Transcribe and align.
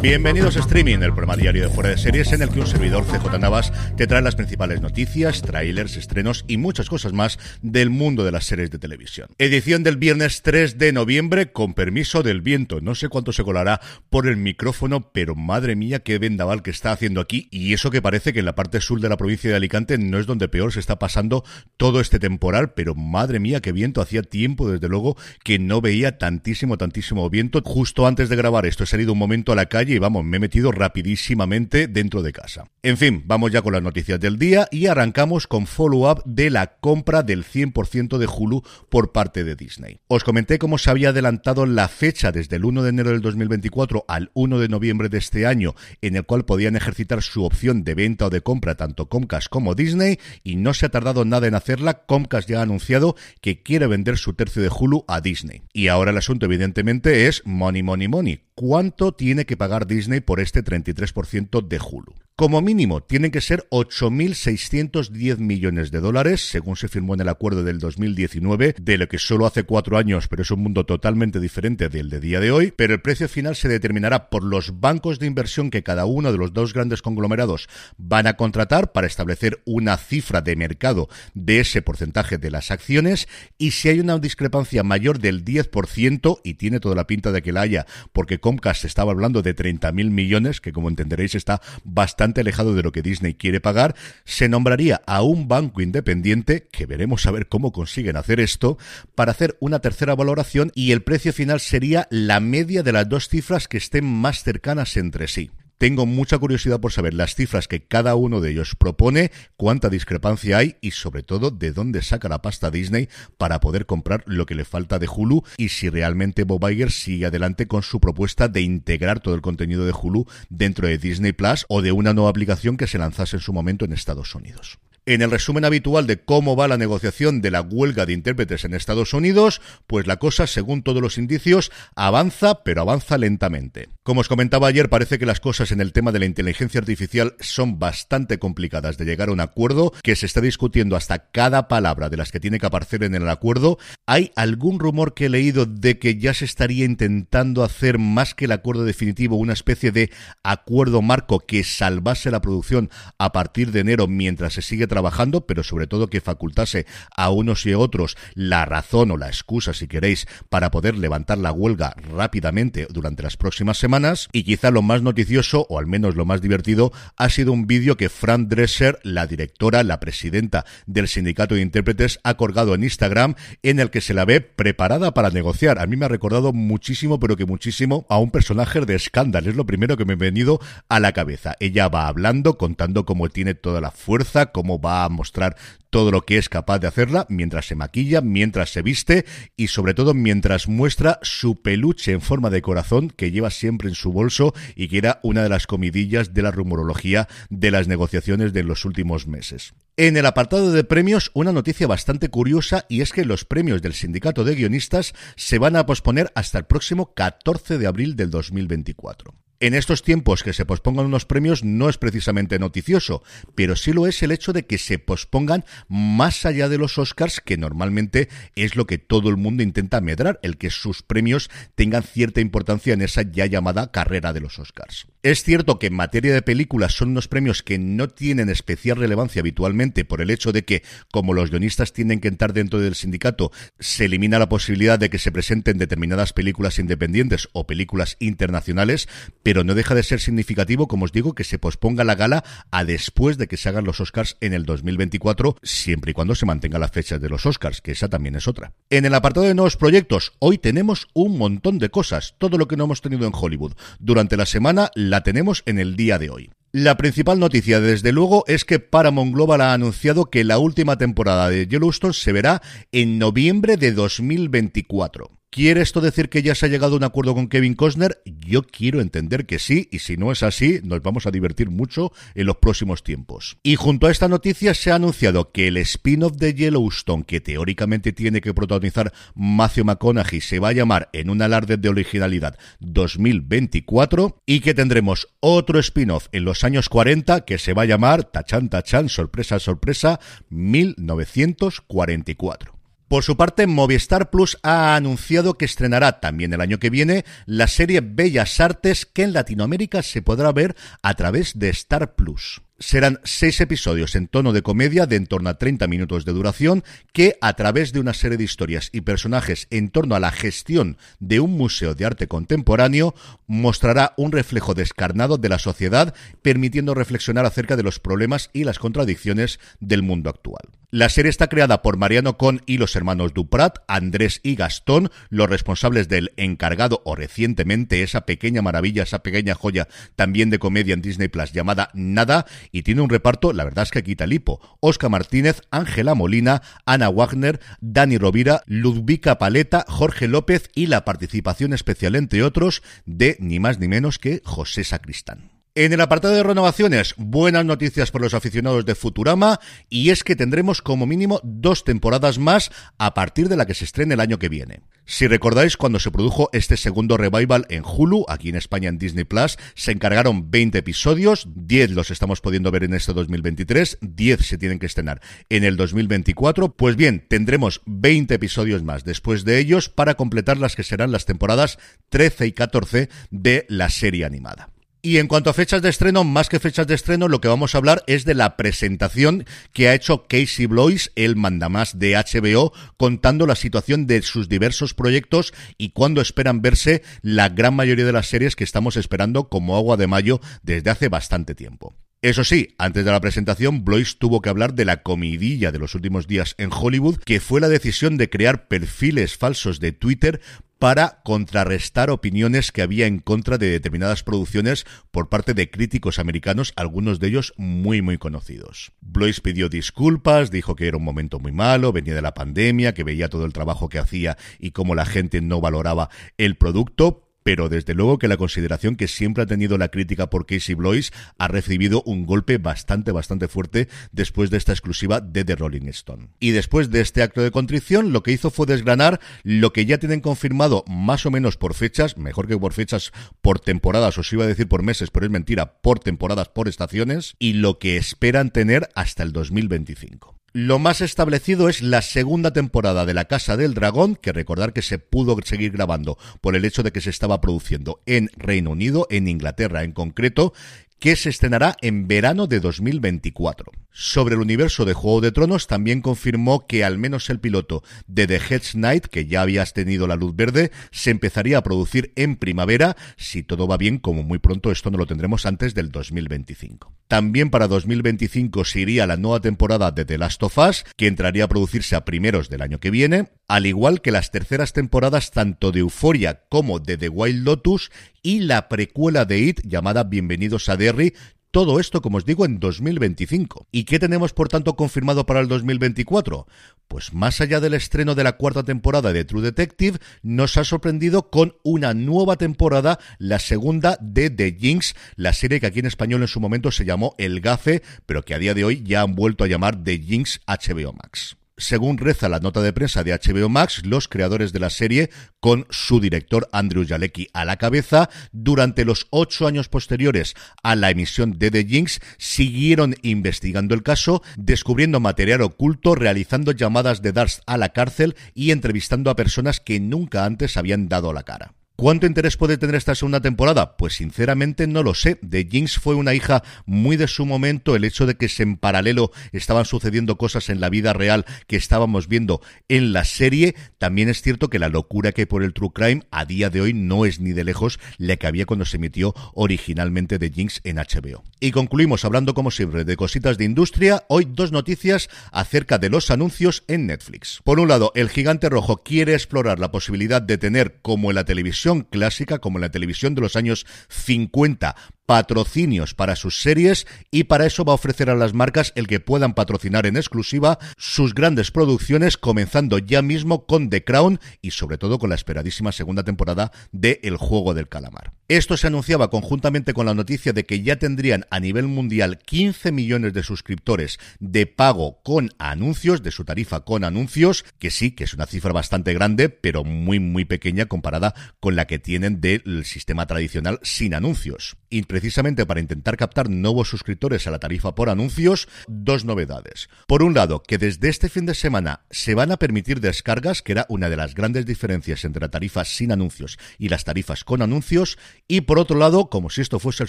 Bienvenidos 0.00 0.56
a 0.56 0.60
Streaming, 0.60 0.98
el 0.98 1.12
programa 1.12 1.36
diario 1.36 1.62
de 1.62 1.74
Fuera 1.74 1.90
de 1.90 1.98
Series 1.98 2.32
en 2.32 2.40
el 2.40 2.50
que 2.50 2.60
un 2.60 2.66
servidor 2.66 3.04
CJ 3.04 3.38
Navas 3.38 3.72
te 3.96 4.06
trae 4.06 4.22
las 4.22 4.36
principales 4.36 4.80
noticias, 4.80 5.42
trailers, 5.42 5.96
estrenos 5.96 6.44
y 6.46 6.56
muchas 6.56 6.88
cosas 6.88 7.12
más 7.12 7.38
del 7.60 7.90
mundo 7.90 8.24
de 8.24 8.32
las 8.32 8.44
series 8.44 8.70
de 8.70 8.78
televisión. 8.78 9.28
Edición 9.38 9.82
del 9.82 9.96
viernes 9.96 10.42
3 10.42 10.78
de 10.78 10.92
noviembre 10.92 11.52
con 11.52 11.74
permiso 11.74 12.22
del 12.22 12.40
viento. 12.40 12.80
No 12.80 12.94
sé 12.94 13.08
cuánto 13.08 13.32
se 13.32 13.42
colará 13.42 13.80
por 14.08 14.28
el 14.28 14.36
micrófono, 14.36 15.10
pero 15.12 15.34
madre 15.34 15.74
mía 15.76 15.98
qué 15.98 16.18
vendaval 16.18 16.62
que 16.62 16.70
está 16.70 16.92
haciendo 16.92 17.20
aquí 17.20 17.48
y 17.50 17.74
eso 17.74 17.90
que 17.90 18.00
parece 18.00 18.32
que 18.32 18.38
en 18.38 18.46
la 18.46 18.54
parte 18.54 18.80
sur 18.80 19.00
de 19.00 19.08
la 19.08 19.16
provincia 19.16 19.50
de 19.50 19.56
Alicante 19.56 19.98
no 19.98 20.18
es 20.18 20.26
donde 20.26 20.48
peor 20.48 20.72
se 20.72 20.80
está 20.80 20.98
pasando 20.98 21.44
todo 21.76 22.00
este 22.00 22.18
temporal, 22.18 22.72
pero 22.72 22.94
madre 22.94 23.40
mía 23.40 23.60
qué 23.60 23.72
viento. 23.72 24.00
Hacía 24.00 24.22
tiempo 24.22 24.70
desde 24.70 24.88
luego 24.88 25.16
que 25.44 25.58
no 25.58 25.80
veía 25.80 26.18
tantísimo, 26.18 26.78
tantísimo 26.78 27.28
viento. 27.28 27.60
Justo 27.64 28.06
antes 28.06 28.28
de 28.28 28.36
grabar 28.36 28.64
esto 28.64 28.84
he 28.84 28.86
salido 28.86 29.12
un 29.12 29.17
momento 29.18 29.52
a 29.52 29.56
la 29.56 29.66
calle 29.66 29.94
y 29.94 29.98
vamos, 29.98 30.24
me 30.24 30.38
he 30.38 30.40
metido 30.40 30.72
rapidísimamente 30.72 31.86
dentro 31.88 32.22
de 32.22 32.32
casa. 32.32 32.70
En 32.82 32.96
fin, 32.96 33.22
vamos 33.26 33.52
ya 33.52 33.62
con 33.62 33.72
las 33.72 33.82
noticias 33.82 34.20
del 34.20 34.38
día 34.38 34.68
y 34.70 34.86
arrancamos 34.86 35.46
con 35.46 35.66
follow-up 35.66 36.22
de 36.24 36.50
la 36.50 36.78
compra 36.78 37.22
del 37.22 37.44
100% 37.44 38.18
de 38.18 38.26
Hulu 38.26 38.62
por 38.88 39.12
parte 39.12 39.44
de 39.44 39.56
Disney. 39.56 40.00
Os 40.08 40.24
comenté 40.24 40.58
cómo 40.58 40.78
se 40.78 40.90
había 40.90 41.10
adelantado 41.10 41.66
la 41.66 41.88
fecha 41.88 42.32
desde 42.32 42.56
el 42.56 42.64
1 42.64 42.82
de 42.82 42.88
enero 42.90 43.10
del 43.10 43.20
2024 43.20 44.04
al 44.08 44.30
1 44.34 44.58
de 44.58 44.68
noviembre 44.68 45.08
de 45.08 45.18
este 45.18 45.46
año, 45.46 45.74
en 46.00 46.16
el 46.16 46.24
cual 46.24 46.44
podían 46.44 46.76
ejercitar 46.76 47.22
su 47.22 47.44
opción 47.44 47.84
de 47.84 47.94
venta 47.94 48.26
o 48.26 48.30
de 48.30 48.40
compra 48.40 48.76
tanto 48.76 49.08
Comcast 49.08 49.48
como 49.48 49.74
Disney, 49.74 50.18
y 50.42 50.56
no 50.56 50.74
se 50.74 50.86
ha 50.86 50.90
tardado 50.90 51.24
nada 51.24 51.46
en 51.46 51.54
hacerla. 51.54 52.06
Comcast 52.06 52.48
ya 52.48 52.60
ha 52.60 52.62
anunciado 52.62 53.16
que 53.40 53.62
quiere 53.62 53.86
vender 53.86 54.18
su 54.18 54.34
tercio 54.34 54.62
de 54.62 54.70
Hulu 54.70 55.04
a 55.08 55.20
Disney. 55.20 55.62
Y 55.72 55.88
ahora 55.88 56.10
el 56.10 56.16
asunto, 56.16 56.46
evidentemente, 56.46 57.26
es 57.26 57.42
money, 57.44 57.82
money, 57.82 58.08
money. 58.08 58.40
¿Cuánto 58.54 59.07
tiene 59.12 59.46
que 59.46 59.56
pagar 59.56 59.86
Disney 59.86 60.20
por 60.20 60.40
este 60.40 60.64
33% 60.64 61.66
de 61.66 61.78
Hulu? 61.78 62.14
Como 62.38 62.62
mínimo, 62.62 63.02
tienen 63.02 63.32
que 63.32 63.40
ser 63.40 63.66
8.610 63.70 65.38
millones 65.38 65.90
de 65.90 65.98
dólares, 65.98 66.48
según 66.48 66.76
se 66.76 66.86
firmó 66.86 67.14
en 67.14 67.22
el 67.22 67.28
acuerdo 67.30 67.64
del 67.64 67.80
2019, 67.80 68.76
de 68.80 68.96
lo 68.96 69.08
que 69.08 69.18
solo 69.18 69.44
hace 69.44 69.64
cuatro 69.64 69.98
años, 69.98 70.28
pero 70.28 70.42
es 70.42 70.52
un 70.52 70.60
mundo 70.60 70.86
totalmente 70.86 71.40
diferente 71.40 71.88
del 71.88 72.10
de 72.10 72.20
día 72.20 72.38
de 72.38 72.52
hoy. 72.52 72.72
Pero 72.76 72.94
el 72.94 73.00
precio 73.00 73.28
final 73.28 73.56
se 73.56 73.66
determinará 73.66 74.30
por 74.30 74.44
los 74.44 74.78
bancos 74.78 75.18
de 75.18 75.26
inversión 75.26 75.68
que 75.68 75.82
cada 75.82 76.04
uno 76.04 76.30
de 76.30 76.38
los 76.38 76.52
dos 76.52 76.74
grandes 76.74 77.02
conglomerados 77.02 77.68
van 77.96 78.28
a 78.28 78.34
contratar 78.34 78.92
para 78.92 79.08
establecer 79.08 79.60
una 79.64 79.96
cifra 79.96 80.40
de 80.40 80.54
mercado 80.54 81.08
de 81.34 81.58
ese 81.58 81.82
porcentaje 81.82 82.38
de 82.38 82.52
las 82.52 82.70
acciones. 82.70 83.26
Y 83.58 83.72
si 83.72 83.88
hay 83.88 83.98
una 83.98 84.16
discrepancia 84.20 84.84
mayor 84.84 85.18
del 85.18 85.44
10%, 85.44 86.40
y 86.44 86.54
tiene 86.54 86.78
toda 86.78 86.94
la 86.94 87.08
pinta 87.08 87.32
de 87.32 87.42
que 87.42 87.50
la 87.50 87.62
haya, 87.62 87.86
porque 88.12 88.38
Comcast 88.38 88.84
estaba 88.84 89.10
hablando 89.10 89.42
de 89.42 89.56
30.000 89.56 89.92
millones, 90.10 90.60
que 90.60 90.70
como 90.70 90.88
entenderéis 90.88 91.34
está 91.34 91.60
bastante 91.82 92.27
alejado 92.36 92.74
de 92.74 92.82
lo 92.82 92.92
que 92.92 93.02
Disney 93.02 93.34
quiere 93.34 93.60
pagar, 93.60 93.94
se 94.24 94.48
nombraría 94.48 95.02
a 95.06 95.22
un 95.22 95.48
banco 95.48 95.80
independiente, 95.80 96.68
que 96.70 96.86
veremos 96.86 97.26
a 97.26 97.30
ver 97.30 97.48
cómo 97.48 97.72
consiguen 97.72 98.16
hacer 98.16 98.40
esto, 98.40 98.78
para 99.14 99.32
hacer 99.32 99.56
una 99.60 99.80
tercera 99.80 100.14
valoración 100.14 100.72
y 100.74 100.92
el 100.92 101.02
precio 101.02 101.32
final 101.32 101.60
sería 101.60 102.06
la 102.10 102.40
media 102.40 102.82
de 102.82 102.92
las 102.92 103.08
dos 103.08 103.28
cifras 103.28 103.68
que 103.68 103.78
estén 103.78 104.04
más 104.04 104.42
cercanas 104.42 104.96
entre 104.96 105.28
sí. 105.28 105.50
Tengo 105.78 106.06
mucha 106.06 106.38
curiosidad 106.38 106.80
por 106.80 106.92
saber 106.92 107.14
las 107.14 107.36
cifras 107.36 107.68
que 107.68 107.84
cada 107.84 108.16
uno 108.16 108.40
de 108.40 108.50
ellos 108.50 108.74
propone, 108.74 109.30
cuánta 109.56 109.88
discrepancia 109.88 110.58
hay 110.58 110.76
y 110.80 110.90
sobre 110.90 111.22
todo 111.22 111.52
de 111.52 111.70
dónde 111.70 112.02
saca 112.02 112.28
la 112.28 112.42
pasta 112.42 112.72
Disney 112.72 113.08
para 113.36 113.60
poder 113.60 113.86
comprar 113.86 114.24
lo 114.26 114.44
que 114.44 114.56
le 114.56 114.64
falta 114.64 114.98
de 114.98 115.08
Hulu 115.08 115.44
y 115.56 115.68
si 115.68 115.88
realmente 115.88 116.42
Bob 116.42 116.68
Iger 116.68 116.90
sigue 116.90 117.26
adelante 117.26 117.68
con 117.68 117.84
su 117.84 118.00
propuesta 118.00 118.48
de 118.48 118.62
integrar 118.62 119.20
todo 119.20 119.36
el 119.36 119.40
contenido 119.40 119.86
de 119.86 119.92
Hulu 119.92 120.26
dentro 120.48 120.88
de 120.88 120.98
Disney 120.98 121.32
Plus 121.32 121.64
o 121.68 121.80
de 121.80 121.92
una 121.92 122.12
nueva 122.12 122.30
aplicación 122.30 122.76
que 122.76 122.88
se 122.88 122.98
lanzase 122.98 123.36
en 123.36 123.40
su 123.40 123.52
momento 123.52 123.84
en 123.84 123.92
Estados 123.92 124.34
Unidos. 124.34 124.80
En 125.08 125.22
el 125.22 125.30
resumen 125.30 125.64
habitual 125.64 126.06
de 126.06 126.18
cómo 126.18 126.54
va 126.54 126.68
la 126.68 126.76
negociación 126.76 127.40
de 127.40 127.50
la 127.50 127.62
huelga 127.62 128.04
de 128.04 128.12
intérpretes 128.12 128.66
en 128.66 128.74
Estados 128.74 129.14
Unidos, 129.14 129.62
pues 129.86 130.06
la 130.06 130.18
cosa, 130.18 130.46
según 130.46 130.82
todos 130.82 131.00
los 131.00 131.16
indicios, 131.16 131.72
avanza, 131.96 132.62
pero 132.62 132.82
avanza 132.82 133.16
lentamente. 133.16 133.88
Como 134.02 134.20
os 134.20 134.28
comentaba 134.28 134.68
ayer, 134.68 134.90
parece 134.90 135.18
que 135.18 135.24
las 135.24 135.40
cosas 135.40 135.72
en 135.72 135.80
el 135.80 135.94
tema 135.94 136.12
de 136.12 136.18
la 136.18 136.26
inteligencia 136.26 136.78
artificial 136.78 137.36
son 137.40 137.78
bastante 137.78 138.38
complicadas 138.38 138.98
de 138.98 139.06
llegar 139.06 139.30
a 139.30 139.32
un 139.32 139.40
acuerdo, 139.40 139.94
que 140.02 140.14
se 140.14 140.26
está 140.26 140.42
discutiendo 140.42 140.94
hasta 140.94 141.30
cada 141.30 141.68
palabra 141.68 142.10
de 142.10 142.18
las 142.18 142.30
que 142.30 142.40
tiene 142.40 142.58
que 142.58 142.66
aparecer 142.66 143.02
en 143.02 143.14
el 143.14 143.30
acuerdo. 143.30 143.78
Hay 144.04 144.30
algún 144.36 144.78
rumor 144.78 145.14
que 145.14 145.26
he 145.26 145.30
leído 145.30 145.64
de 145.64 145.98
que 145.98 146.18
ya 146.18 146.34
se 146.34 146.44
estaría 146.44 146.84
intentando 146.84 147.64
hacer 147.64 147.98
más 147.98 148.34
que 148.34 148.44
el 148.44 148.52
acuerdo 148.52 148.84
definitivo, 148.84 149.36
una 149.36 149.54
especie 149.54 149.90
de 149.90 150.10
acuerdo 150.42 151.00
marco 151.00 151.40
que 151.40 151.64
salvase 151.64 152.30
la 152.30 152.42
producción 152.42 152.90
a 153.16 153.32
partir 153.32 153.72
de 153.72 153.80
enero 153.80 154.06
mientras 154.06 154.52
se 154.52 154.60
sigue 154.60 154.86
trabajando 154.86 154.97
trabajando, 154.98 155.46
pero 155.46 155.62
sobre 155.62 155.86
todo 155.86 156.10
que 156.10 156.20
facultase 156.20 156.84
a 157.14 157.30
unos 157.30 157.64
y 157.66 157.72
a 157.72 157.78
otros 157.78 158.16
la 158.34 158.64
razón 158.64 159.12
o 159.12 159.16
la 159.16 159.28
excusa, 159.28 159.72
si 159.72 159.86
queréis, 159.86 160.26
para 160.48 160.72
poder 160.72 160.98
levantar 160.98 161.38
la 161.38 161.52
huelga 161.52 161.94
rápidamente 162.12 162.88
durante 162.90 163.22
las 163.22 163.36
próximas 163.36 163.78
semanas. 163.78 164.28
Y 164.32 164.42
quizá 164.42 164.72
lo 164.72 164.82
más 164.82 165.02
noticioso, 165.02 165.66
o 165.68 165.78
al 165.78 165.86
menos 165.86 166.16
lo 166.16 166.24
más 166.24 166.40
divertido, 166.40 166.90
ha 167.16 167.28
sido 167.28 167.52
un 167.52 167.68
vídeo 167.68 167.96
que 167.96 168.08
Fran 168.08 168.48
Dresser, 168.48 168.98
la 169.04 169.28
directora, 169.28 169.84
la 169.84 170.00
presidenta 170.00 170.64
del 170.86 171.06
sindicato 171.06 171.54
de 171.54 171.60
intérpretes, 171.60 172.18
ha 172.24 172.34
colgado 172.34 172.74
en 172.74 172.82
Instagram, 172.82 173.36
en 173.62 173.78
el 173.78 173.90
que 173.90 174.00
se 174.00 174.14
la 174.14 174.24
ve 174.24 174.40
preparada 174.40 175.14
para 175.14 175.30
negociar. 175.30 175.78
A 175.78 175.86
mí 175.86 175.96
me 175.96 176.06
ha 176.06 176.08
recordado 176.08 176.52
muchísimo, 176.52 177.20
pero 177.20 177.36
que 177.36 177.46
muchísimo, 177.46 178.04
a 178.08 178.18
un 178.18 178.32
personaje 178.32 178.80
de 178.80 178.96
escándalo. 178.96 179.48
Es 179.48 179.54
lo 179.54 179.64
primero 179.64 179.96
que 179.96 180.04
me 180.04 180.14
ha 180.14 180.16
venido 180.16 180.58
a 180.88 180.98
la 180.98 181.12
cabeza. 181.12 181.54
Ella 181.60 181.86
va 181.86 182.08
hablando, 182.08 182.58
contando 182.58 183.04
cómo 183.04 183.28
tiene 183.28 183.54
toda 183.54 183.80
la 183.80 183.92
fuerza, 183.92 184.46
cómo 184.46 184.80
va 184.80 184.87
va 184.88 185.04
a 185.04 185.08
mostrar 185.08 185.56
todo 185.90 186.10
lo 186.10 186.22
que 186.22 186.38
es 186.38 186.48
capaz 186.48 186.78
de 186.78 186.86
hacerla 186.86 187.26
mientras 187.28 187.66
se 187.66 187.74
maquilla, 187.74 188.20
mientras 188.20 188.70
se 188.70 188.82
viste 188.82 189.24
y 189.56 189.68
sobre 189.68 189.94
todo 189.94 190.14
mientras 190.14 190.68
muestra 190.68 191.18
su 191.22 191.62
peluche 191.62 192.12
en 192.12 192.20
forma 192.20 192.50
de 192.50 192.62
corazón 192.62 193.10
que 193.10 193.30
lleva 193.30 193.50
siempre 193.50 193.88
en 193.88 193.94
su 193.94 194.12
bolso 194.12 194.54
y 194.74 194.88
que 194.88 194.98
era 194.98 195.20
una 195.22 195.42
de 195.42 195.48
las 195.48 195.66
comidillas 195.66 196.34
de 196.34 196.42
la 196.42 196.50
rumorología 196.50 197.28
de 197.50 197.70
las 197.70 197.88
negociaciones 197.88 198.52
de 198.52 198.64
los 198.64 198.84
últimos 198.84 199.26
meses. 199.26 199.74
En 199.96 200.16
el 200.16 200.26
apartado 200.26 200.72
de 200.72 200.84
premios, 200.84 201.30
una 201.34 201.52
noticia 201.52 201.86
bastante 201.86 202.28
curiosa 202.28 202.86
y 202.88 203.00
es 203.00 203.12
que 203.12 203.24
los 203.24 203.44
premios 203.44 203.82
del 203.82 203.94
sindicato 203.94 204.44
de 204.44 204.54
guionistas 204.54 205.14
se 205.36 205.58
van 205.58 205.76
a 205.76 205.86
posponer 205.86 206.30
hasta 206.34 206.58
el 206.58 206.64
próximo 206.64 207.14
14 207.14 207.78
de 207.78 207.86
abril 207.86 208.14
del 208.14 208.30
2024. 208.30 209.34
En 209.60 209.74
estos 209.74 210.02
tiempos 210.02 210.44
que 210.44 210.52
se 210.52 210.64
pospongan 210.64 211.06
unos 211.06 211.26
premios 211.26 211.64
no 211.64 211.88
es 211.88 211.98
precisamente 211.98 212.60
noticioso, 212.60 213.24
pero 213.56 213.74
sí 213.74 213.92
lo 213.92 214.06
es 214.06 214.22
el 214.22 214.30
hecho 214.30 214.52
de 214.52 214.66
que 214.66 214.78
se 214.78 215.00
pospongan 215.00 215.64
más 215.88 216.46
allá 216.46 216.68
de 216.68 216.78
los 216.78 216.96
Oscars, 216.96 217.40
que 217.40 217.56
normalmente 217.56 218.28
es 218.54 218.76
lo 218.76 218.86
que 218.86 218.98
todo 218.98 219.30
el 219.30 219.36
mundo 219.36 219.64
intenta 219.64 220.00
medrar, 220.00 220.38
el 220.44 220.58
que 220.58 220.70
sus 220.70 221.02
premios 221.02 221.50
tengan 221.74 222.04
cierta 222.04 222.40
importancia 222.40 222.94
en 222.94 223.02
esa 223.02 223.22
ya 223.22 223.46
llamada 223.46 223.90
carrera 223.90 224.32
de 224.32 224.40
los 224.40 224.60
Oscars. 224.60 225.08
Es 225.24 225.42
cierto 225.42 225.80
que 225.80 225.88
en 225.88 225.94
materia 225.94 226.32
de 226.32 226.42
películas 226.42 226.94
son 226.94 227.08
unos 227.08 227.26
premios 227.26 227.64
que 227.64 227.76
no 227.76 228.06
tienen 228.06 228.48
especial 228.48 228.98
relevancia 228.98 229.40
habitualmente 229.40 230.04
por 230.04 230.20
el 230.20 230.30
hecho 230.30 230.52
de 230.52 230.64
que, 230.64 230.84
como 231.10 231.34
los 231.34 231.50
guionistas 231.50 231.92
tienen 231.92 232.20
que 232.20 232.28
entrar 232.28 232.52
dentro 232.52 232.78
del 232.78 232.94
sindicato, 232.94 233.50
se 233.80 234.04
elimina 234.04 234.38
la 234.38 234.48
posibilidad 234.48 234.96
de 234.96 235.10
que 235.10 235.18
se 235.18 235.32
presenten 235.32 235.76
determinadas 235.76 236.32
películas 236.32 236.78
independientes 236.78 237.48
o 237.52 237.66
películas 237.66 238.16
internacionales, 238.20 239.08
pero 239.42 239.64
no 239.64 239.74
deja 239.74 239.96
de 239.96 240.04
ser 240.04 240.20
significativo, 240.20 240.86
como 240.86 241.04
os 241.04 241.10
digo, 241.10 241.34
que 241.34 241.42
se 241.42 241.58
posponga 241.58 242.04
la 242.04 242.14
gala 242.14 242.44
a 242.70 242.84
después 242.84 243.38
de 243.38 243.48
que 243.48 243.56
se 243.56 243.68
hagan 243.70 243.84
los 243.84 244.00
Oscars 244.00 244.36
en 244.40 244.52
el 244.52 244.66
2024, 244.66 245.56
siempre 245.64 246.12
y 246.12 246.14
cuando 246.14 246.36
se 246.36 246.46
mantenga 246.46 246.78
la 246.78 246.86
fecha 246.86 247.18
de 247.18 247.28
los 247.28 247.44
Oscars, 247.44 247.80
que 247.80 247.90
esa 247.90 248.08
también 248.08 248.36
es 248.36 248.46
otra. 248.46 248.72
En 248.88 249.04
el 249.04 249.14
apartado 249.14 249.46
de 249.46 249.54
nuevos 249.54 249.76
proyectos, 249.76 250.34
hoy 250.38 250.58
tenemos 250.58 251.08
un 251.12 251.38
montón 251.38 251.80
de 251.80 251.90
cosas, 251.90 252.36
todo 252.38 252.56
lo 252.56 252.68
que 252.68 252.76
no 252.76 252.84
hemos 252.84 253.00
tenido 253.00 253.26
en 253.26 253.32
Hollywood. 253.34 253.72
Durante 253.98 254.36
la 254.36 254.46
semana 254.46 254.92
la 255.10 255.22
tenemos 255.22 255.62
en 255.66 255.78
el 255.78 255.96
día 255.96 256.18
de 256.18 256.30
hoy. 256.30 256.50
La 256.72 256.96
principal 256.98 257.40
noticia, 257.40 257.80
desde 257.80 258.12
luego, 258.12 258.44
es 258.46 258.64
que 258.64 258.78
Paramount 258.78 259.32
Global 259.32 259.62
ha 259.62 259.72
anunciado 259.72 260.26
que 260.26 260.44
la 260.44 260.58
última 260.58 260.98
temporada 260.98 261.48
de 261.48 261.66
Yellowstone 261.66 262.12
se 262.12 262.32
verá 262.32 262.60
en 262.92 263.18
noviembre 263.18 263.78
de 263.78 263.92
2024. 263.92 265.37
¿Quiere 265.50 265.80
esto 265.80 266.02
decir 266.02 266.28
que 266.28 266.42
ya 266.42 266.54
se 266.54 266.66
ha 266.66 266.68
llegado 266.68 266.92
a 266.92 266.98
un 266.98 267.04
acuerdo 267.04 267.34
con 267.34 267.48
Kevin 267.48 267.72
Costner? 267.72 268.20
Yo 268.26 268.64
quiero 268.64 269.00
entender 269.00 269.46
que 269.46 269.58
sí, 269.58 269.88
y 269.90 270.00
si 270.00 270.18
no 270.18 270.30
es 270.30 270.42
así, 270.42 270.80
nos 270.84 271.00
vamos 271.00 271.26
a 271.26 271.30
divertir 271.30 271.70
mucho 271.70 272.12
en 272.34 272.44
los 272.44 272.58
próximos 272.58 273.02
tiempos. 273.02 273.56
Y 273.62 273.76
junto 273.76 274.06
a 274.06 274.10
esta 274.10 274.28
noticia 274.28 274.74
se 274.74 274.90
ha 274.90 274.96
anunciado 274.96 275.50
que 275.50 275.68
el 275.68 275.78
spin-off 275.78 276.36
de 276.36 276.52
Yellowstone, 276.52 277.24
que 277.24 277.40
teóricamente 277.40 278.12
tiene 278.12 278.42
que 278.42 278.52
protagonizar 278.52 279.14
Matthew 279.34 279.86
McConaughey, 279.86 280.42
se 280.42 280.58
va 280.58 280.68
a 280.68 280.72
llamar 280.72 281.08
en 281.14 281.30
un 281.30 281.40
alarde 281.40 281.78
de 281.78 281.88
originalidad 281.88 282.58
2024, 282.80 284.42
y 284.44 284.60
que 284.60 284.74
tendremos 284.74 285.28
otro 285.40 285.78
spin-off 285.78 286.26
en 286.32 286.44
los 286.44 286.62
años 286.62 286.90
40 286.90 287.46
que 287.46 287.56
se 287.56 287.72
va 287.72 287.82
a 287.82 287.86
llamar, 287.86 288.24
tachan 288.24 288.68
tachan, 288.68 289.08
sorpresa 289.08 289.58
sorpresa, 289.58 290.20
1944. 290.50 292.77
Por 293.08 293.24
su 293.24 293.38
parte, 293.38 293.66
Movistar 293.66 294.28
Plus 294.28 294.58
ha 294.62 294.94
anunciado 294.94 295.54
que 295.54 295.64
estrenará 295.64 296.20
también 296.20 296.52
el 296.52 296.60
año 296.60 296.78
que 296.78 296.90
viene 296.90 297.24
la 297.46 297.66
serie 297.66 298.02
Bellas 298.02 298.60
Artes 298.60 299.06
que 299.06 299.22
en 299.22 299.32
Latinoamérica 299.32 300.02
se 300.02 300.20
podrá 300.20 300.52
ver 300.52 300.76
a 301.02 301.14
través 301.14 301.58
de 301.58 301.70
Star 301.70 302.14
Plus. 302.16 302.60
Serán 302.78 303.18
seis 303.24 303.62
episodios 303.62 304.14
en 304.14 304.28
tono 304.28 304.52
de 304.52 304.60
comedia 304.60 305.06
de 305.06 305.16
en 305.16 305.26
torno 305.26 305.48
a 305.48 305.56
30 305.56 305.86
minutos 305.86 306.26
de 306.26 306.32
duración 306.32 306.84
que, 307.14 307.38
a 307.40 307.54
través 307.54 307.94
de 307.94 308.00
una 308.00 308.12
serie 308.12 308.36
de 308.36 308.44
historias 308.44 308.90
y 308.92 309.00
personajes 309.00 309.68
en 309.70 309.88
torno 309.88 310.14
a 310.14 310.20
la 310.20 310.30
gestión 310.30 310.98
de 311.18 311.40
un 311.40 311.56
museo 311.56 311.94
de 311.94 312.04
arte 312.04 312.28
contemporáneo, 312.28 313.14
mostrará 313.46 314.12
un 314.18 314.32
reflejo 314.32 314.74
descarnado 314.74 315.38
de 315.38 315.48
la 315.48 315.58
sociedad, 315.58 316.14
permitiendo 316.42 316.92
reflexionar 316.92 317.46
acerca 317.46 317.74
de 317.74 317.84
los 317.84 318.00
problemas 318.00 318.50
y 318.52 318.64
las 318.64 318.78
contradicciones 318.78 319.58
del 319.80 320.02
mundo 320.02 320.28
actual. 320.28 320.77
La 320.90 321.10
serie 321.10 321.28
está 321.28 321.48
creada 321.48 321.82
por 321.82 321.98
Mariano 321.98 322.38
Con 322.38 322.62
y 322.64 322.78
los 322.78 322.96
hermanos 322.96 323.34
Duprat, 323.34 323.80
Andrés 323.88 324.40
y 324.42 324.54
Gastón, 324.54 325.10
los 325.28 325.50
responsables 325.50 326.08
del 326.08 326.32
encargado 326.38 327.02
o 327.04 327.14
recientemente 327.14 328.02
esa 328.02 328.24
pequeña 328.24 328.62
maravilla, 328.62 329.02
esa 329.02 329.18
pequeña 329.18 329.54
joya 329.54 329.86
también 330.16 330.48
de 330.48 330.58
comedia 330.58 330.94
en 330.94 331.02
Disney 331.02 331.28
Plus 331.28 331.52
llamada 331.52 331.90
Nada, 331.92 332.46
y 332.72 332.84
tiene 332.84 333.02
un 333.02 333.10
reparto, 333.10 333.52
la 333.52 333.64
verdad 333.64 333.82
es 333.82 333.90
que 333.90 334.02
quita 334.02 334.26
lipo. 334.26 334.78
Oscar 334.80 335.10
Martínez, 335.10 335.60
Ángela 335.70 336.14
Molina, 336.14 336.62
Ana 336.86 337.10
Wagner, 337.10 337.60
Dani 337.82 338.16
Rovira, 338.16 338.62
Ludvika 338.64 339.36
Paleta, 339.36 339.84
Jorge 339.88 340.26
López 340.26 340.70
y 340.74 340.86
la 340.86 341.04
participación 341.04 341.74
especial, 341.74 342.14
entre 342.14 342.42
otros, 342.42 342.82
de 343.04 343.36
ni 343.40 343.60
más 343.60 343.78
ni 343.78 343.88
menos 343.88 344.18
que 344.18 344.40
José 344.42 344.84
Sacristán. 344.84 345.57
En 345.78 345.92
el 345.92 346.00
apartado 346.00 346.34
de 346.34 346.42
renovaciones, 346.42 347.14
buenas 347.16 347.64
noticias 347.64 348.10
por 348.10 348.20
los 348.20 348.34
aficionados 348.34 348.84
de 348.84 348.96
Futurama 348.96 349.60
y 349.88 350.10
es 350.10 350.24
que 350.24 350.34
tendremos 350.34 350.82
como 350.82 351.06
mínimo 351.06 351.40
dos 351.44 351.84
temporadas 351.84 352.40
más 352.40 352.72
a 352.98 353.14
partir 353.14 353.48
de 353.48 353.56
la 353.56 353.64
que 353.64 353.74
se 353.74 353.84
estrene 353.84 354.14
el 354.14 354.20
año 354.20 354.40
que 354.40 354.48
viene. 354.48 354.80
Si 355.04 355.28
recordáis, 355.28 355.76
cuando 355.76 356.00
se 356.00 356.10
produjo 356.10 356.50
este 356.52 356.76
segundo 356.76 357.16
revival 357.16 357.64
en 357.68 357.84
Hulu, 357.84 358.24
aquí 358.28 358.48
en 358.48 358.56
España 358.56 358.88
en 358.88 358.98
Disney 358.98 359.22
Plus, 359.22 359.56
se 359.76 359.92
encargaron 359.92 360.50
20 360.50 360.78
episodios, 360.78 361.46
10 361.54 361.92
los 361.92 362.10
estamos 362.10 362.40
pudiendo 362.40 362.72
ver 362.72 362.82
en 362.82 362.94
este 362.94 363.12
2023, 363.12 363.98
10 364.00 364.44
se 364.44 364.58
tienen 364.58 364.80
que 364.80 364.86
estrenar 364.86 365.20
en 365.48 365.62
el 365.62 365.76
2024. 365.76 366.74
Pues 366.74 366.96
bien, 366.96 367.24
tendremos 367.28 367.82
20 367.86 368.34
episodios 368.34 368.82
más 368.82 369.04
después 369.04 369.44
de 369.44 369.60
ellos 369.60 369.88
para 369.88 370.16
completar 370.16 370.56
las 370.56 370.74
que 370.74 370.82
serán 370.82 371.12
las 371.12 371.24
temporadas 371.24 371.78
13 372.08 372.48
y 372.48 372.52
14 372.52 373.08
de 373.30 373.64
la 373.68 373.90
serie 373.90 374.24
animada. 374.24 374.70
Y 375.00 375.18
en 375.18 375.28
cuanto 375.28 375.48
a 375.48 375.54
fechas 375.54 375.80
de 375.80 375.90
estreno, 375.90 376.24
más 376.24 376.48
que 376.48 376.58
fechas 376.58 376.88
de 376.88 376.94
estreno, 376.94 377.28
lo 377.28 377.40
que 377.40 377.46
vamos 377.46 377.74
a 377.74 377.78
hablar 377.78 378.02
es 378.08 378.24
de 378.24 378.34
la 378.34 378.56
presentación 378.56 379.44
que 379.72 379.88
ha 379.88 379.94
hecho 379.94 380.26
Casey 380.26 380.66
Blois, 380.66 381.12
el 381.14 381.36
mandamás 381.36 382.00
de 382.00 382.16
HBO, 382.16 382.72
contando 382.96 383.46
la 383.46 383.54
situación 383.54 384.08
de 384.08 384.22
sus 384.22 384.48
diversos 384.48 384.94
proyectos 384.94 385.54
y 385.76 385.90
cuándo 385.90 386.20
esperan 386.20 386.62
verse 386.62 387.02
la 387.22 387.48
gran 387.48 387.76
mayoría 387.76 388.06
de 388.06 388.12
las 388.12 388.26
series 388.26 388.56
que 388.56 388.64
estamos 388.64 388.96
esperando 388.96 389.48
como 389.48 389.76
agua 389.76 389.96
de 389.96 390.08
mayo 390.08 390.40
desde 390.62 390.90
hace 390.90 391.08
bastante 391.08 391.54
tiempo. 391.54 391.94
Eso 392.20 392.42
sí, 392.42 392.74
antes 392.78 393.04
de 393.04 393.12
la 393.12 393.20
presentación, 393.20 393.84
Blois 393.84 394.18
tuvo 394.18 394.42
que 394.42 394.48
hablar 394.48 394.74
de 394.74 394.84
la 394.84 395.04
comidilla 395.04 395.70
de 395.70 395.78
los 395.78 395.94
últimos 395.94 396.26
días 396.26 396.56
en 396.58 396.70
Hollywood, 396.72 397.18
que 397.18 397.38
fue 397.38 397.60
la 397.60 397.68
decisión 397.68 398.16
de 398.16 398.28
crear 398.28 398.66
perfiles 398.66 399.36
falsos 399.36 399.78
de 399.78 399.92
Twitter 399.92 400.40
para 400.78 401.20
contrarrestar 401.24 402.10
opiniones 402.10 402.72
que 402.72 402.82
había 402.82 403.06
en 403.06 403.18
contra 403.18 403.58
de 403.58 403.68
determinadas 403.68 404.22
producciones 404.22 404.86
por 405.10 405.28
parte 405.28 405.54
de 405.54 405.70
críticos 405.70 406.18
americanos, 406.18 406.72
algunos 406.76 407.20
de 407.20 407.28
ellos 407.28 407.52
muy 407.56 408.02
muy 408.02 408.18
conocidos. 408.18 408.92
Blois 409.00 409.40
pidió 409.40 409.68
disculpas, 409.68 410.50
dijo 410.50 410.76
que 410.76 410.88
era 410.88 410.96
un 410.96 411.04
momento 411.04 411.38
muy 411.38 411.52
malo, 411.52 411.92
venía 411.92 412.14
de 412.14 412.22
la 412.22 412.34
pandemia, 412.34 412.94
que 412.94 413.04
veía 413.04 413.28
todo 413.28 413.44
el 413.44 413.52
trabajo 413.52 413.88
que 413.88 413.98
hacía 413.98 414.36
y 414.58 414.70
cómo 414.70 414.94
la 414.94 415.06
gente 415.06 415.40
no 415.40 415.60
valoraba 415.60 416.10
el 416.36 416.56
producto, 416.56 417.27
pero 417.42 417.68
desde 417.68 417.94
luego 417.94 418.18
que 418.18 418.28
la 418.28 418.36
consideración 418.36 418.96
que 418.96 419.08
siempre 419.08 419.42
ha 419.42 419.46
tenido 419.46 419.78
la 419.78 419.88
crítica 419.88 420.30
por 420.30 420.46
Casey 420.46 420.74
Blois 420.74 421.12
ha 421.38 421.48
recibido 421.48 422.02
un 422.04 422.26
golpe 422.26 422.58
bastante, 422.58 423.12
bastante 423.12 423.48
fuerte 423.48 423.88
después 424.12 424.50
de 424.50 424.58
esta 424.58 424.72
exclusiva 424.72 425.20
de 425.20 425.44
The 425.44 425.56
Rolling 425.56 425.88
Stone. 425.88 426.28
Y 426.40 426.50
después 426.50 426.90
de 426.90 427.00
este 427.00 427.22
acto 427.22 427.42
de 427.42 427.50
contrición, 427.50 428.12
lo 428.12 428.22
que 428.22 428.32
hizo 428.32 428.50
fue 428.50 428.66
desgranar 428.66 429.20
lo 429.42 429.72
que 429.72 429.86
ya 429.86 429.98
tienen 429.98 430.20
confirmado 430.20 430.84
más 430.86 431.26
o 431.26 431.30
menos 431.30 431.56
por 431.56 431.74
fechas, 431.74 432.16
mejor 432.16 432.48
que 432.48 432.58
por 432.58 432.72
fechas, 432.72 433.12
por 433.40 433.60
temporadas, 433.60 434.18
os 434.18 434.32
iba 434.32 434.44
a 434.44 434.48
decir 434.48 434.68
por 434.68 434.82
meses, 434.82 435.10
pero 435.10 435.26
es 435.26 435.32
mentira, 435.32 435.80
por 435.80 436.00
temporadas, 436.00 436.48
por 436.48 436.68
estaciones, 436.68 437.34
y 437.38 437.54
lo 437.54 437.78
que 437.78 437.96
esperan 437.96 438.50
tener 438.50 438.88
hasta 438.94 439.22
el 439.22 439.32
2025. 439.32 440.37
Lo 440.60 440.80
más 440.80 441.02
establecido 441.02 441.68
es 441.68 441.82
la 441.82 442.02
segunda 442.02 442.52
temporada 442.52 443.06
de 443.06 443.14
La 443.14 443.26
Casa 443.26 443.56
del 443.56 443.74
Dragón, 443.74 444.16
que 444.16 444.32
recordar 444.32 444.72
que 444.72 444.82
se 444.82 444.98
pudo 444.98 445.36
seguir 445.44 445.70
grabando 445.70 446.18
por 446.40 446.56
el 446.56 446.64
hecho 446.64 446.82
de 446.82 446.90
que 446.90 447.00
se 447.00 447.10
estaba 447.10 447.40
produciendo 447.40 448.00
en 448.06 448.28
Reino 448.36 448.70
Unido, 448.70 449.06
en 449.08 449.28
Inglaterra 449.28 449.84
en 449.84 449.92
concreto, 449.92 450.52
que 450.98 451.14
se 451.14 451.28
estrenará 451.30 451.76
en 451.80 452.08
verano 452.08 452.48
de 452.48 452.58
2024. 452.58 453.70
Sobre 454.00 454.36
el 454.36 454.40
universo 454.40 454.84
de 454.84 454.94
Juego 454.94 455.20
de 455.20 455.32
Tronos 455.32 455.66
también 455.66 456.02
confirmó 456.02 456.68
que 456.68 456.84
al 456.84 456.98
menos 456.98 457.30
el 457.30 457.40
piloto 457.40 457.82
de 458.06 458.28
The 458.28 458.36
Hedge 458.36 458.74
Knight, 458.74 459.06
que 459.06 459.26
ya 459.26 459.42
habías 459.42 459.72
tenido 459.72 460.06
la 460.06 460.14
luz 460.14 460.36
verde, 460.36 460.70
se 460.92 461.10
empezaría 461.10 461.58
a 461.58 461.64
producir 461.64 462.12
en 462.14 462.36
primavera, 462.36 462.96
si 463.16 463.42
todo 463.42 463.66
va 463.66 463.76
bien, 463.76 463.98
como 463.98 464.22
muy 464.22 464.38
pronto 464.38 464.70
esto 464.70 464.92
no 464.92 464.98
lo 464.98 465.06
tendremos 465.06 465.46
antes 465.46 465.74
del 465.74 465.90
2025. 465.90 466.92
También 467.08 467.50
para 467.50 467.66
2025 467.66 468.64
se 468.64 468.80
iría 468.82 469.08
la 469.08 469.16
nueva 469.16 469.40
temporada 469.40 469.90
de 469.90 470.04
The 470.04 470.18
Last 470.18 470.44
of 470.44 470.58
Us, 470.58 470.84
que 470.96 471.08
entraría 471.08 471.44
a 471.44 471.48
producirse 471.48 471.96
a 471.96 472.04
primeros 472.04 472.48
del 472.48 472.62
año 472.62 472.78
que 472.78 472.92
viene, 472.92 473.32
al 473.48 473.66
igual 473.66 474.00
que 474.00 474.12
las 474.12 474.30
terceras 474.30 474.72
temporadas 474.74 475.32
tanto 475.32 475.72
de 475.72 475.80
Euphoria 475.80 476.42
como 476.48 476.78
de 476.78 476.98
The 476.98 477.08
Wild 477.08 477.44
Lotus 477.44 477.90
y 478.22 478.40
la 478.40 478.68
precuela 478.68 479.24
de 479.24 479.38
It 479.38 479.60
llamada 479.64 480.04
Bienvenidos 480.04 480.68
a 480.68 480.76
Derry, 480.76 481.14
todo 481.50 481.80
esto, 481.80 482.02
como 482.02 482.18
os 482.18 482.24
digo, 482.24 482.44
en 482.44 482.60
2025. 482.60 483.66
¿Y 483.72 483.84
qué 483.84 483.98
tenemos, 483.98 484.32
por 484.32 484.48
tanto, 484.48 484.76
confirmado 484.76 485.24
para 485.24 485.40
el 485.40 485.48
2024? 485.48 486.46
Pues 486.88 487.14
más 487.14 487.40
allá 487.40 487.60
del 487.60 487.74
estreno 487.74 488.14
de 488.14 488.24
la 488.24 488.36
cuarta 488.36 488.62
temporada 488.62 489.12
de 489.12 489.24
True 489.24 489.42
Detective, 489.42 489.98
nos 490.22 490.56
ha 490.56 490.64
sorprendido 490.64 491.30
con 491.30 491.56
una 491.62 491.94
nueva 491.94 492.36
temporada, 492.36 492.98
la 493.18 493.38
segunda 493.38 493.96
de 494.00 494.28
The 494.28 494.56
Jinx, 494.58 494.94
la 495.16 495.32
serie 495.32 495.60
que 495.60 495.66
aquí 495.66 495.78
en 495.78 495.86
español 495.86 496.22
en 496.22 496.28
su 496.28 496.40
momento 496.40 496.70
se 496.70 496.84
llamó 496.84 497.14
El 497.16 497.40
Gafe, 497.40 497.82
pero 498.04 498.22
que 498.22 498.34
a 498.34 498.38
día 498.38 498.54
de 498.54 498.64
hoy 498.64 498.82
ya 498.84 499.02
han 499.02 499.14
vuelto 499.14 499.44
a 499.44 499.48
llamar 499.48 499.82
The 499.82 499.98
Jinx 499.98 500.40
HBO 500.46 500.92
Max. 500.92 501.37
Según 501.60 501.98
reza 501.98 502.28
la 502.28 502.38
nota 502.38 502.62
de 502.62 502.72
prensa 502.72 503.02
de 503.02 503.12
HBO 503.12 503.48
Max, 503.48 503.82
los 503.84 504.06
creadores 504.06 504.52
de 504.52 504.60
la 504.60 504.70
serie, 504.70 505.10
con 505.40 505.66
su 505.70 505.98
director 505.98 506.48
Andrew 506.52 506.86
Jalecki 506.86 507.26
a 507.32 507.44
la 507.44 507.56
cabeza, 507.56 508.10
durante 508.30 508.84
los 508.84 509.08
ocho 509.10 509.48
años 509.48 509.68
posteriores 509.68 510.36
a 510.62 510.76
la 510.76 510.90
emisión 510.90 511.36
de 511.40 511.50
The 511.50 511.64
Jinx, 511.64 512.00
siguieron 512.16 512.94
investigando 513.02 513.74
el 513.74 513.82
caso, 513.82 514.22
descubriendo 514.36 515.00
material 515.00 515.42
oculto, 515.42 515.96
realizando 515.96 516.52
llamadas 516.52 517.02
de 517.02 517.10
Darst 517.10 517.42
a 517.46 517.56
la 517.56 517.70
cárcel 517.70 518.14
y 518.34 518.52
entrevistando 518.52 519.10
a 519.10 519.16
personas 519.16 519.58
que 519.58 519.80
nunca 519.80 520.24
antes 520.24 520.56
habían 520.56 520.88
dado 520.88 521.12
la 521.12 521.24
cara. 521.24 521.57
¿Cuánto 521.80 522.06
interés 522.06 522.36
puede 522.36 522.58
tener 522.58 522.74
esta 522.74 522.96
segunda 522.96 523.20
temporada? 523.20 523.76
Pues 523.76 523.94
sinceramente 523.94 524.66
no 524.66 524.82
lo 524.82 524.94
sé. 524.94 525.14
The 525.14 525.46
Jinx 525.48 525.78
fue 525.78 525.94
una 525.94 526.12
hija 526.12 526.42
muy 526.66 526.96
de 526.96 527.06
su 527.06 527.24
momento. 527.24 527.76
El 527.76 527.84
hecho 527.84 528.04
de 528.04 528.16
que 528.16 528.28
en 528.38 528.56
paralelo 528.56 529.12
estaban 529.30 529.64
sucediendo 529.64 530.18
cosas 530.18 530.48
en 530.48 530.60
la 530.60 530.70
vida 530.70 530.92
real 530.92 531.24
que 531.46 531.54
estábamos 531.54 532.08
viendo 532.08 532.40
en 532.66 532.92
la 532.92 533.04
serie, 533.04 533.54
también 533.78 534.08
es 534.08 534.22
cierto 534.22 534.50
que 534.50 534.58
la 534.58 534.68
locura 534.68 535.12
que 535.12 535.20
hay 535.20 535.26
por 535.26 535.44
el 535.44 535.54
True 535.54 535.70
Crime 535.72 536.02
a 536.10 536.24
día 536.24 536.50
de 536.50 536.62
hoy 536.62 536.74
no 536.74 537.04
es 537.04 537.20
ni 537.20 537.30
de 537.30 537.44
lejos 537.44 537.78
la 537.96 538.16
que 538.16 538.26
había 538.26 538.44
cuando 538.44 538.64
se 538.64 538.78
emitió 538.78 539.14
originalmente 539.34 540.18
The 540.18 540.30
Jinx 540.30 540.60
en 540.64 540.78
HBO. 540.78 541.22
Y 541.38 541.52
concluimos 541.52 542.04
hablando 542.04 542.34
como 542.34 542.50
siempre 542.50 542.84
de 542.84 542.96
cositas 542.96 543.38
de 543.38 543.44
industria. 543.44 544.02
Hoy 544.08 544.26
dos 544.28 544.50
noticias 544.50 545.08
acerca 545.30 545.78
de 545.78 545.90
los 545.90 546.10
anuncios 546.10 546.64
en 546.66 546.88
Netflix. 546.88 547.40
Por 547.44 547.60
un 547.60 547.68
lado, 547.68 547.92
el 547.94 548.08
gigante 548.08 548.48
rojo 548.48 548.78
quiere 548.78 549.14
explorar 549.14 549.60
la 549.60 549.70
posibilidad 549.70 550.20
de 550.20 550.38
tener 550.38 550.80
como 550.82 551.12
en 551.12 551.14
la 551.14 551.24
televisión 551.24 551.67
clásica, 551.90 552.38
como 552.38 552.58
la 552.58 552.70
televisión 552.70 553.14
de 553.14 553.20
los 553.20 553.36
años 553.36 553.66
50, 553.88 554.74
patrocinios 555.08 555.94
para 555.94 556.16
sus 556.16 556.42
series 556.42 556.86
y 557.10 557.24
para 557.24 557.46
eso 557.46 557.64
va 557.64 557.72
a 557.72 557.76
ofrecer 557.76 558.10
a 558.10 558.14
las 558.14 558.34
marcas 558.34 558.74
el 558.76 558.86
que 558.86 559.00
puedan 559.00 559.32
patrocinar 559.32 559.86
en 559.86 559.96
exclusiva 559.96 560.58
sus 560.76 561.14
grandes 561.14 561.50
producciones, 561.50 562.18
comenzando 562.18 562.76
ya 562.78 563.00
mismo 563.00 563.46
con 563.46 563.70
The 563.70 563.84
Crown 563.84 564.20
y 564.42 564.50
sobre 564.50 564.76
todo 564.76 564.98
con 564.98 565.08
la 565.08 565.14
esperadísima 565.14 565.72
segunda 565.72 566.04
temporada 566.04 566.52
de 566.72 567.00
El 567.02 567.16
Juego 567.16 567.54
del 567.54 567.70
Calamar. 567.70 568.12
Esto 568.28 568.58
se 568.58 568.66
anunciaba 568.66 569.08
conjuntamente 569.08 569.72
con 569.72 569.86
la 569.86 569.94
noticia 569.94 570.34
de 570.34 570.44
que 570.44 570.62
ya 570.62 570.76
tendrían 570.76 571.24
a 571.30 571.40
nivel 571.40 571.68
mundial 571.68 572.18
15 572.18 572.70
millones 572.70 573.14
de 573.14 573.22
suscriptores 573.22 573.98
de 574.20 574.46
pago 574.46 575.00
con 575.02 575.30
anuncios, 575.38 576.02
de 576.02 576.10
su 576.10 576.26
tarifa 576.26 576.66
con 576.66 576.84
anuncios, 576.84 577.46
que 577.58 577.70
sí, 577.70 577.92
que 577.92 578.04
es 578.04 578.12
una 578.12 578.26
cifra 578.26 578.52
bastante 578.52 578.92
grande, 578.92 579.30
pero 579.30 579.64
muy 579.64 580.00
muy 580.00 580.26
pequeña 580.26 580.66
comparada 580.66 581.14
con 581.40 581.56
la 581.56 581.66
que 581.66 581.78
tienen 581.78 582.20
del 582.20 582.66
sistema 582.66 583.06
tradicional 583.06 583.58
sin 583.62 583.94
anuncios 583.94 584.58
precisamente 584.98 585.46
para 585.46 585.60
intentar 585.60 585.96
captar 585.96 586.28
nuevos 586.28 586.70
suscriptores 586.70 587.28
a 587.28 587.30
la 587.30 587.38
tarifa 587.38 587.76
por 587.76 587.88
anuncios, 587.88 588.48
dos 588.66 589.04
novedades. 589.04 589.68
Por 589.86 590.02
un 590.02 590.12
lado, 590.12 590.42
que 590.42 590.58
desde 590.58 590.88
este 590.88 591.08
fin 591.08 591.24
de 591.24 591.36
semana 591.36 591.82
se 591.88 592.16
van 592.16 592.32
a 592.32 592.36
permitir 592.36 592.80
descargas, 592.80 593.40
que 593.40 593.52
era 593.52 593.64
una 593.68 593.90
de 593.90 593.96
las 593.96 594.16
grandes 594.16 594.44
diferencias 594.44 595.04
entre 595.04 595.20
la 595.20 595.30
tarifa 595.30 595.64
sin 595.64 595.92
anuncios 595.92 596.36
y 596.58 596.68
las 596.68 596.82
tarifas 596.82 597.22
con 597.22 597.42
anuncios, 597.42 597.96
y 598.26 598.40
por 598.40 598.58
otro 598.58 598.76
lado, 598.76 599.08
como 599.08 599.30
si 599.30 599.40
esto 599.40 599.60
fuese 599.60 599.84
el 599.84 599.88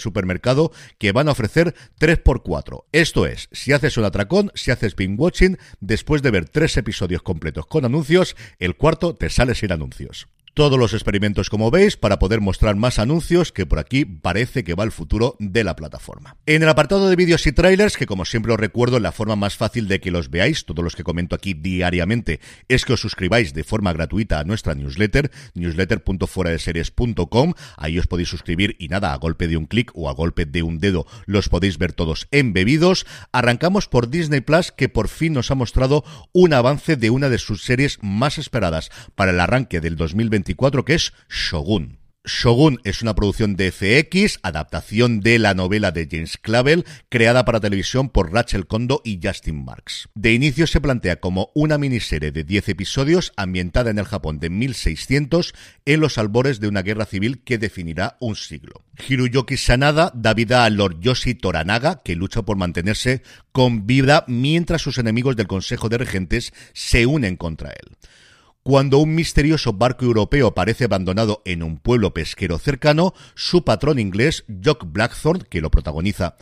supermercado, 0.00 0.70
que 0.96 1.10
van 1.10 1.26
a 1.26 1.32
ofrecer 1.32 1.74
3x4. 1.98 2.84
Esto 2.92 3.26
es, 3.26 3.48
si 3.50 3.72
haces 3.72 3.96
un 3.96 4.04
atracón, 4.04 4.52
si 4.54 4.70
haces 4.70 4.94
binge 4.94 5.18
watching, 5.18 5.58
después 5.80 6.22
de 6.22 6.30
ver 6.30 6.48
tres 6.48 6.76
episodios 6.76 7.22
completos 7.22 7.66
con 7.66 7.84
anuncios, 7.84 8.36
el 8.60 8.76
cuarto 8.76 9.16
te 9.16 9.28
sale 9.28 9.56
sin 9.56 9.72
anuncios 9.72 10.28
todos 10.54 10.78
los 10.78 10.94
experimentos 10.94 11.50
como 11.50 11.70
veis 11.70 11.96
para 11.96 12.18
poder 12.18 12.40
mostrar 12.40 12.76
más 12.76 12.98
anuncios 12.98 13.52
que 13.52 13.66
por 13.66 13.78
aquí 13.78 14.04
parece 14.04 14.64
que 14.64 14.74
va 14.74 14.84
el 14.84 14.92
futuro 14.92 15.36
de 15.38 15.64
la 15.64 15.76
plataforma. 15.76 16.36
En 16.46 16.62
el 16.62 16.68
apartado 16.68 17.08
de 17.08 17.16
vídeos 17.16 17.46
y 17.46 17.52
trailers, 17.52 17.96
que 17.96 18.06
como 18.06 18.24
siempre 18.24 18.52
os 18.52 18.60
recuerdo, 18.60 19.00
la 19.00 19.12
forma 19.12 19.36
más 19.36 19.56
fácil 19.56 19.88
de 19.88 20.00
que 20.00 20.10
los 20.10 20.30
veáis, 20.30 20.64
todos 20.64 20.84
los 20.84 20.96
que 20.96 21.04
comento 21.04 21.34
aquí 21.34 21.54
diariamente, 21.54 22.40
es 22.68 22.84
que 22.84 22.94
os 22.94 23.00
suscribáis 23.00 23.54
de 23.54 23.64
forma 23.64 23.92
gratuita 23.92 24.40
a 24.40 24.44
nuestra 24.44 24.74
newsletter, 24.74 25.30
newsletter.fueradeseries.com, 25.54 27.54
ahí 27.76 27.98
os 27.98 28.06
podéis 28.06 28.28
suscribir 28.28 28.76
y 28.78 28.88
nada, 28.88 29.12
a 29.12 29.16
golpe 29.16 29.48
de 29.48 29.56
un 29.56 29.66
clic 29.66 29.90
o 29.94 30.08
a 30.08 30.12
golpe 30.12 30.46
de 30.46 30.62
un 30.62 30.78
dedo 30.78 31.06
los 31.26 31.48
podéis 31.48 31.78
ver 31.78 31.92
todos 31.92 32.28
embebidos. 32.30 33.06
Arrancamos 33.32 33.88
por 33.88 34.10
Disney 34.10 34.40
Plus, 34.40 34.72
que 34.72 34.88
por 34.88 35.08
fin 35.08 35.32
nos 35.32 35.50
ha 35.50 35.54
mostrado 35.54 36.04
un 36.32 36.52
avance 36.52 36.96
de 36.96 37.10
una 37.10 37.28
de 37.28 37.38
sus 37.38 37.64
series 37.64 37.98
más 38.02 38.38
esperadas 38.38 38.90
para 39.14 39.30
el 39.30 39.40
arranque 39.40 39.80
del 39.80 39.96
2021 40.42 40.84
que 40.84 40.94
es 40.94 41.12
Shogun. 41.28 42.00
Shogun 42.22 42.80
es 42.84 43.00
una 43.00 43.14
producción 43.14 43.56
de 43.56 43.72
FX, 43.72 44.40
adaptación 44.42 45.20
de 45.20 45.38
la 45.38 45.54
novela 45.54 45.90
de 45.90 46.06
James 46.10 46.36
Clavel, 46.36 46.84
creada 47.08 47.46
para 47.46 47.60
televisión 47.60 48.10
por 48.10 48.30
Rachel 48.30 48.66
Kondo 48.66 49.00
y 49.04 49.20
Justin 49.22 49.64
Marks. 49.64 50.10
De 50.14 50.34
inicio 50.34 50.66
se 50.66 50.82
plantea 50.82 51.18
como 51.18 51.50
una 51.54 51.78
miniserie 51.78 52.30
de 52.30 52.44
10 52.44 52.68
episodios 52.68 53.32
ambientada 53.36 53.90
en 53.90 53.98
el 53.98 54.04
Japón 54.04 54.38
de 54.38 54.50
1600 54.50 55.54
en 55.86 56.00
los 56.00 56.18
albores 56.18 56.60
de 56.60 56.68
una 56.68 56.82
guerra 56.82 57.06
civil 57.06 57.42
que 57.42 57.56
definirá 57.56 58.18
un 58.20 58.36
siglo. 58.36 58.84
Hiroyuki 59.08 59.56
Sanada 59.56 60.12
da 60.14 60.34
vida 60.34 60.66
a 60.66 60.70
Lord 60.70 61.00
Yoshi 61.00 61.34
Toranaga, 61.34 62.02
que 62.04 62.16
lucha 62.16 62.42
por 62.42 62.58
mantenerse 62.58 63.22
con 63.50 63.86
vida 63.86 64.24
mientras 64.28 64.82
sus 64.82 64.98
enemigos 64.98 65.36
del 65.36 65.46
Consejo 65.46 65.88
de 65.88 65.96
Regentes 65.96 66.52
se 66.74 67.06
unen 67.06 67.36
contra 67.36 67.70
él 67.70 67.96
cuando 68.70 68.98
un 68.98 69.16
misterioso 69.16 69.72
barco 69.72 70.04
europeo 70.04 70.54
parece 70.54 70.84
abandonado 70.84 71.42
en 71.44 71.64
un 71.64 71.78
pueblo 71.78 72.14
pesquero 72.14 72.56
cercano, 72.56 73.14
su 73.34 73.64
patrón 73.64 73.98
inglés, 73.98 74.44
Jock 74.64 74.84
Blackthorne, 74.86 75.42
que 75.50 75.60
lo 75.60 75.72
protagoniza 75.72 76.36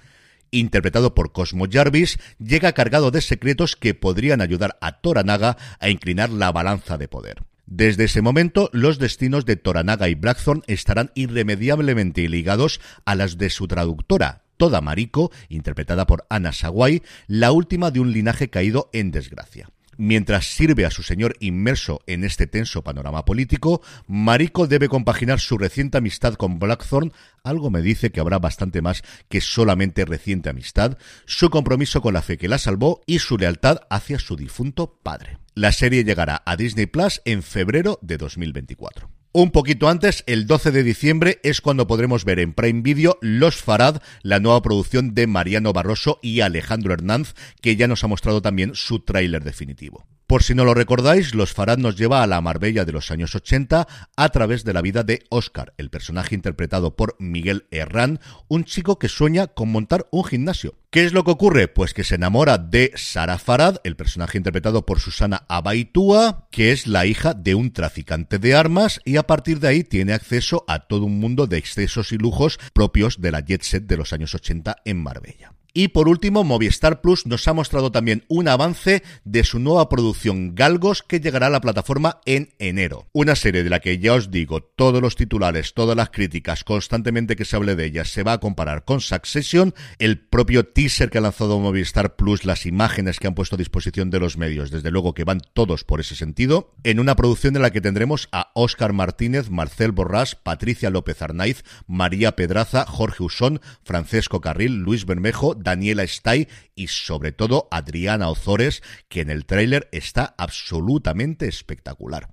interpretado 0.51 1.15
por 1.15 1.33
Cosmo 1.33 1.65
Jarvis, 1.71 2.19
llega 2.39 2.75
cargado 2.75 3.11
de 3.11 3.23
secretos 3.23 3.77
que 3.77 3.95
podrían 3.95 4.43
ayudar 4.43 4.77
a 4.83 5.01
Toranaga 5.01 5.57
a 5.81 5.89
inclinar 5.89 6.29
la 6.29 6.53
balanza 6.53 6.99
de 6.99 7.09
poder. 7.09 7.45
Desde 7.65 8.05
ese 8.05 8.21
momento, 8.21 8.69
los 8.75 8.99
destinos 8.99 9.47
de 9.47 9.57
Toranaga 9.57 10.11
y 10.11 10.15
Blackthorne 10.15 10.65
estarán 10.67 11.13
irremediablemente 11.15 12.29
ligados 12.29 12.79
a 13.07 13.15
las 13.15 13.39
de 13.39 13.49
su 13.49 13.67
traductora, 13.69 14.43
Toda 14.59 14.83
Mariko, 14.83 15.33
interpretada 15.49 16.07
por 16.07 16.27
Anna 16.29 16.53
Sawai, 16.53 17.03
la 17.27 17.53
última 17.53 17.91
de 17.91 18.01
un 18.01 18.13
linaje 18.13 18.51
caído 18.51 18.91
en 18.93 19.13
desgracia. 19.13 19.71
Mientras 20.01 20.47
sirve 20.47 20.87
a 20.87 20.93
su 20.93 21.03
señor 21.03 21.35
inmerso 21.41 22.03
en 22.07 22.23
este 22.23 22.47
tenso 22.47 22.85
panorama 22.85 23.25
político, 23.25 23.83
Mariko 24.07 24.69
debe 24.69 24.89
compaginar 24.89 25.41
su 25.41 25.59
reciente 25.59 25.99
amistad 25.99 26.35
con 26.35 26.61
Blackthorn, 26.61 27.13
algo 27.43 27.69
me 27.73 27.83
dice 27.83 28.13
que 28.13 28.21
habrá 28.21 28.39
bastante 28.39 28.81
más 28.81 29.03
que 29.29 29.41
solamente 29.41 30.05
reciente 30.05 30.51
amistad, 30.51 30.99
su 31.27 31.51
compromiso 31.51 32.01
con 32.01 32.15
la 32.15 32.23
fe 32.23 32.39
que 32.39 32.47
la 32.47 32.59
salvó 32.59 33.01
y 33.07 33.19
su 33.19 33.39
lealtad 33.39 33.81
hacia 33.91 34.21
su 34.21 34.37
difunto 34.37 35.01
padre. 35.03 35.39
La 35.57 35.73
serie 35.73 36.05
llegará 36.05 36.45
a 36.47 36.55
Disney 36.55 36.87
Plus 36.87 37.21
en 37.25 37.43
febrero 37.43 37.99
de 38.01 38.19
2024. 38.19 39.18
Un 39.39 39.53
poquito 39.53 39.89
antes, 39.89 40.25
el 40.27 40.49
12 40.49 40.73
de 40.73 40.83
diciembre, 40.83 41.39
es 41.45 41.61
cuando 41.61 41.87
podremos 41.87 42.25
ver 42.25 42.41
en 42.41 42.55
Prime 42.55 42.83
Video 42.83 43.19
Los 43.21 43.55
Farad, 43.55 44.03
la 44.23 44.41
nueva 44.41 44.63
producción 44.63 45.15
de 45.15 45.29
Mariano 45.29 45.73
Barroso 45.73 46.19
y 46.23 46.41
Alejandro 46.41 46.93
Hernández, 46.93 47.37
que 47.63 47.77
ya 47.77 47.87
nos 47.87 48.03
ha 48.03 48.09
mostrado 48.09 48.43
también 48.43 48.75
su 48.75 48.99
tráiler 48.99 49.45
definitivo. 49.45 50.05
Por 50.29 50.43
si 50.43 50.55
no 50.55 50.67
lo 50.67 50.75
recordáis, 50.75 51.35
Los 51.35 51.55
Farad 51.55 51.79
nos 51.79 51.97
lleva 51.97 52.23
a 52.23 52.27
la 52.27 52.43
Marbella 52.43 52.85
de 52.85 52.93
los 52.93 53.11
años 53.11 53.35
80 53.35 53.89
a 54.15 54.29
través 54.29 54.63
de 54.63 54.75
la 54.75 54.83
vida 54.83 55.03
de 55.03 55.25
Oscar, 55.31 55.73
el 55.79 55.89
personaje 55.89 56.35
interpretado 56.35 56.97
por 56.97 57.17
Miguel 57.19 57.67
Herrán, 57.71 58.21
un 58.47 58.65
chico 58.65 58.99
que 58.99 59.09
sueña 59.09 59.47
con 59.47 59.73
montar 59.73 60.07
un 60.11 60.25
gimnasio. 60.25 60.75
¿Qué 60.91 61.07
es 61.07 61.15
lo 61.15 61.25
que 61.25 61.31
ocurre? 61.31 61.67
Pues 61.67 61.95
que 61.95 62.05
se 62.05 62.17
enamora 62.17 62.59
de 62.59 62.93
Sara 62.95 63.39
Farad, 63.39 63.77
el 63.85 63.97
personaje 63.97 64.37
interpretado 64.37 64.85
por 64.85 65.01
Susana 65.01 65.47
Abaitua, 65.49 66.47
que 66.51 66.73
es 66.73 66.87
la 66.87 67.07
hija 67.07 67.33
de 67.33 67.55
un 67.55 67.73
traficante 67.73 68.39
de 68.39 68.55
armas 68.55 69.01
y 69.07 69.17
a 69.17 69.27
partir 69.27 69.61
de 69.61 69.69
ahí 69.69 69.83
tiene 69.83 70.13
acceso 70.13 70.67
a 70.69 70.81
todo 70.81 71.07
un 71.07 71.19
mundo 71.21 71.47
de 71.47 71.57
excesos 71.57 72.13
y 72.13 72.19
lujos 72.19 72.59
propios 72.75 73.23
de 73.23 73.31
la 73.31 73.41
jet 73.41 73.63
set 73.63 73.87
de 73.87 73.97
los 73.97 74.13
años 74.13 74.35
80 74.35 74.77
en 74.85 75.03
Marbella. 75.03 75.55
Y 75.75 75.89
por 75.89 76.09
último, 76.09 76.45
Movistar 76.45 77.01
Plus 77.01 77.27
nos 77.27 77.47
ha 77.47 77.53
mostrado 77.53 77.93
también 77.93 78.25
un 78.29 78.49
avance 78.49 79.03
de 79.25 79.45
su 79.45 79.59
nueva 79.59 79.89
producción 79.89 80.55
Galgos 80.55 81.03
que 81.03 81.21
llegará 81.21 81.47
a 81.47 81.51
la 81.51 81.61
plataforma 81.61 82.21
en 82.25 82.51
enero. 82.59 83.07
Una 83.13 83.37
serie 83.37 83.63
de 83.63 83.71
la 83.71 83.81
que 83.81 83.99
ya 83.99 84.15
os 84.15 84.31
digo, 84.31 84.63
todos 84.63 85.03
los 85.03 85.17
titulares, 85.17 85.75
todas 85.75 85.97
las 85.97 86.11
críticas, 86.11 86.65
constantemente 86.65 87.37
que 87.37 87.45
se 87.45 87.57
hable 87.57 87.77
de 87.77 87.87
ella, 87.87 88.05
se 88.05 88.23
va 88.23 88.33
a 88.33 88.41
comparar 88.41 88.85
con 88.85 89.01
Succession. 89.01 89.75
El 89.99 90.19
propio 90.19 90.67
teaser 90.67 91.11
que 91.11 91.19
ha 91.19 91.23
lanzado 91.23 91.59
Movistar 91.61 92.17
Plus, 92.17 92.45
las 92.45 92.67
imágenes 92.67 93.19
que 93.19 93.27
han 93.27 93.35
puesto 93.35 93.57
a 93.57 93.59
disposición 93.59 94.11
de 94.11 94.21
los 94.21 94.37
medios, 94.37 94.71
desde 94.71 94.91
luego 94.91 95.15
que 95.15 95.25
van 95.25 95.41
todos 95.53 95.85
por 95.85 96.01
ese 96.01 96.17
sentido. 96.17 96.73
En 96.83 97.01
una 97.01 97.17
producción 97.17 97.55
en 97.57 97.63
la 97.63 97.71
que 97.71 97.81
tendremos 97.81 98.29
a 98.33 98.51
Óscar 98.55 98.93
Martínez, 98.93 99.51
Marcel 99.51 99.93
Borrás, 99.93 100.35
Patricia 100.35 100.91
López 100.91 101.23
Arnaiz, 101.23 101.63
María 101.87 102.37
Pedraza, 102.37 102.87
Jorge 102.87 103.23
Usón, 103.23 103.61
Francesco 103.83 104.41
Carril, 104.41 104.77
Luis 104.77 105.05
Bermejo, 105.05 105.55
Daniela 105.59 106.05
Stay 106.05 106.49
y 106.75 106.89
sobre 106.89 107.33
todo 107.33 107.69
Adriana 107.71 108.29
Ozores, 108.29 108.83
que 109.09 109.21
en 109.21 109.31
el 109.31 109.47
tráiler 109.47 109.89
está 109.93 110.35
absolutamente 110.39 111.47
espectacular. 111.49 112.29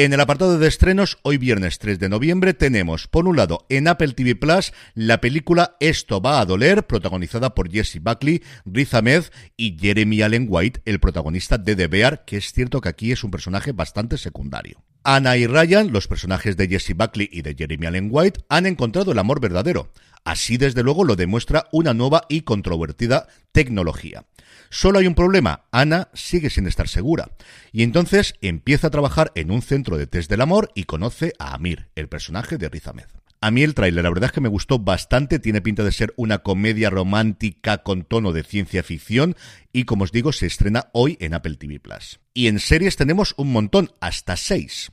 En 0.00 0.12
el 0.12 0.20
apartado 0.20 0.60
de 0.60 0.68
estrenos, 0.68 1.18
hoy 1.22 1.38
viernes 1.38 1.80
3 1.80 1.98
de 1.98 2.08
noviembre, 2.08 2.54
tenemos, 2.54 3.08
por 3.08 3.26
un 3.26 3.36
lado, 3.36 3.66
en 3.68 3.88
Apple 3.88 4.12
TV 4.12 4.36
Plus, 4.36 4.72
la 4.94 5.20
película 5.20 5.76
Esto 5.80 6.20
va 6.20 6.38
a 6.38 6.46
doler, 6.46 6.86
protagonizada 6.86 7.52
por 7.52 7.68
Jesse 7.68 8.00
Buckley, 8.00 8.44
Riz 8.64 8.94
Ahmed 8.94 9.24
y 9.56 9.76
Jeremy 9.76 10.22
Allen 10.22 10.46
White, 10.48 10.82
el 10.84 11.00
protagonista 11.00 11.58
de 11.58 11.74
The 11.74 11.88
Bear, 11.88 12.24
que 12.24 12.36
es 12.36 12.52
cierto 12.52 12.80
que 12.80 12.90
aquí 12.90 13.10
es 13.10 13.24
un 13.24 13.32
personaje 13.32 13.72
bastante 13.72 14.18
secundario. 14.18 14.84
Anna 15.02 15.36
y 15.36 15.48
Ryan, 15.48 15.90
los 15.90 16.06
personajes 16.06 16.56
de 16.56 16.68
Jesse 16.68 16.94
Buckley 16.94 17.28
y 17.32 17.42
de 17.42 17.56
Jeremy 17.58 17.86
Allen 17.86 18.08
White, 18.12 18.44
han 18.48 18.66
encontrado 18.66 19.10
el 19.10 19.18
amor 19.18 19.40
verdadero 19.40 19.90
Así 20.28 20.58
desde 20.58 20.82
luego 20.82 21.04
lo 21.04 21.16
demuestra 21.16 21.68
una 21.72 21.94
nueva 21.94 22.26
y 22.28 22.42
controvertida 22.42 23.28
tecnología. 23.50 24.26
Solo 24.68 24.98
hay 24.98 25.06
un 25.06 25.14
problema, 25.14 25.64
Ana 25.70 26.10
sigue 26.12 26.50
sin 26.50 26.66
estar 26.66 26.86
segura. 26.86 27.30
Y 27.72 27.82
entonces 27.82 28.34
empieza 28.42 28.88
a 28.88 28.90
trabajar 28.90 29.32
en 29.36 29.50
un 29.50 29.62
centro 29.62 29.96
de 29.96 30.06
test 30.06 30.28
del 30.28 30.42
amor 30.42 30.70
y 30.74 30.84
conoce 30.84 31.32
a 31.38 31.54
Amir, 31.54 31.88
el 31.94 32.10
personaje 32.10 32.58
de 32.58 32.68
Riz 32.68 32.88
Ahmed. 32.88 33.06
A 33.40 33.50
mí 33.50 33.62
el 33.62 33.72
tráiler, 33.72 34.04
la 34.04 34.10
verdad 34.10 34.26
es 34.26 34.32
que 34.32 34.42
me 34.42 34.50
gustó 34.50 34.78
bastante, 34.78 35.38
tiene 35.38 35.62
pinta 35.62 35.82
de 35.82 35.92
ser 35.92 36.12
una 36.18 36.40
comedia 36.40 36.90
romántica 36.90 37.78
con 37.78 38.04
tono 38.04 38.32
de 38.32 38.42
ciencia 38.42 38.82
ficción 38.82 39.34
y 39.72 39.84
como 39.84 40.04
os 40.04 40.12
digo, 40.12 40.32
se 40.32 40.44
estrena 40.44 40.90
hoy 40.92 41.16
en 41.20 41.32
Apple 41.32 41.56
TV 41.56 41.80
Plus. 41.80 42.20
Y 42.34 42.48
en 42.48 42.60
series 42.60 42.96
tenemos 42.96 43.32
un 43.38 43.50
montón, 43.50 43.92
hasta 44.02 44.36
seis. 44.36 44.92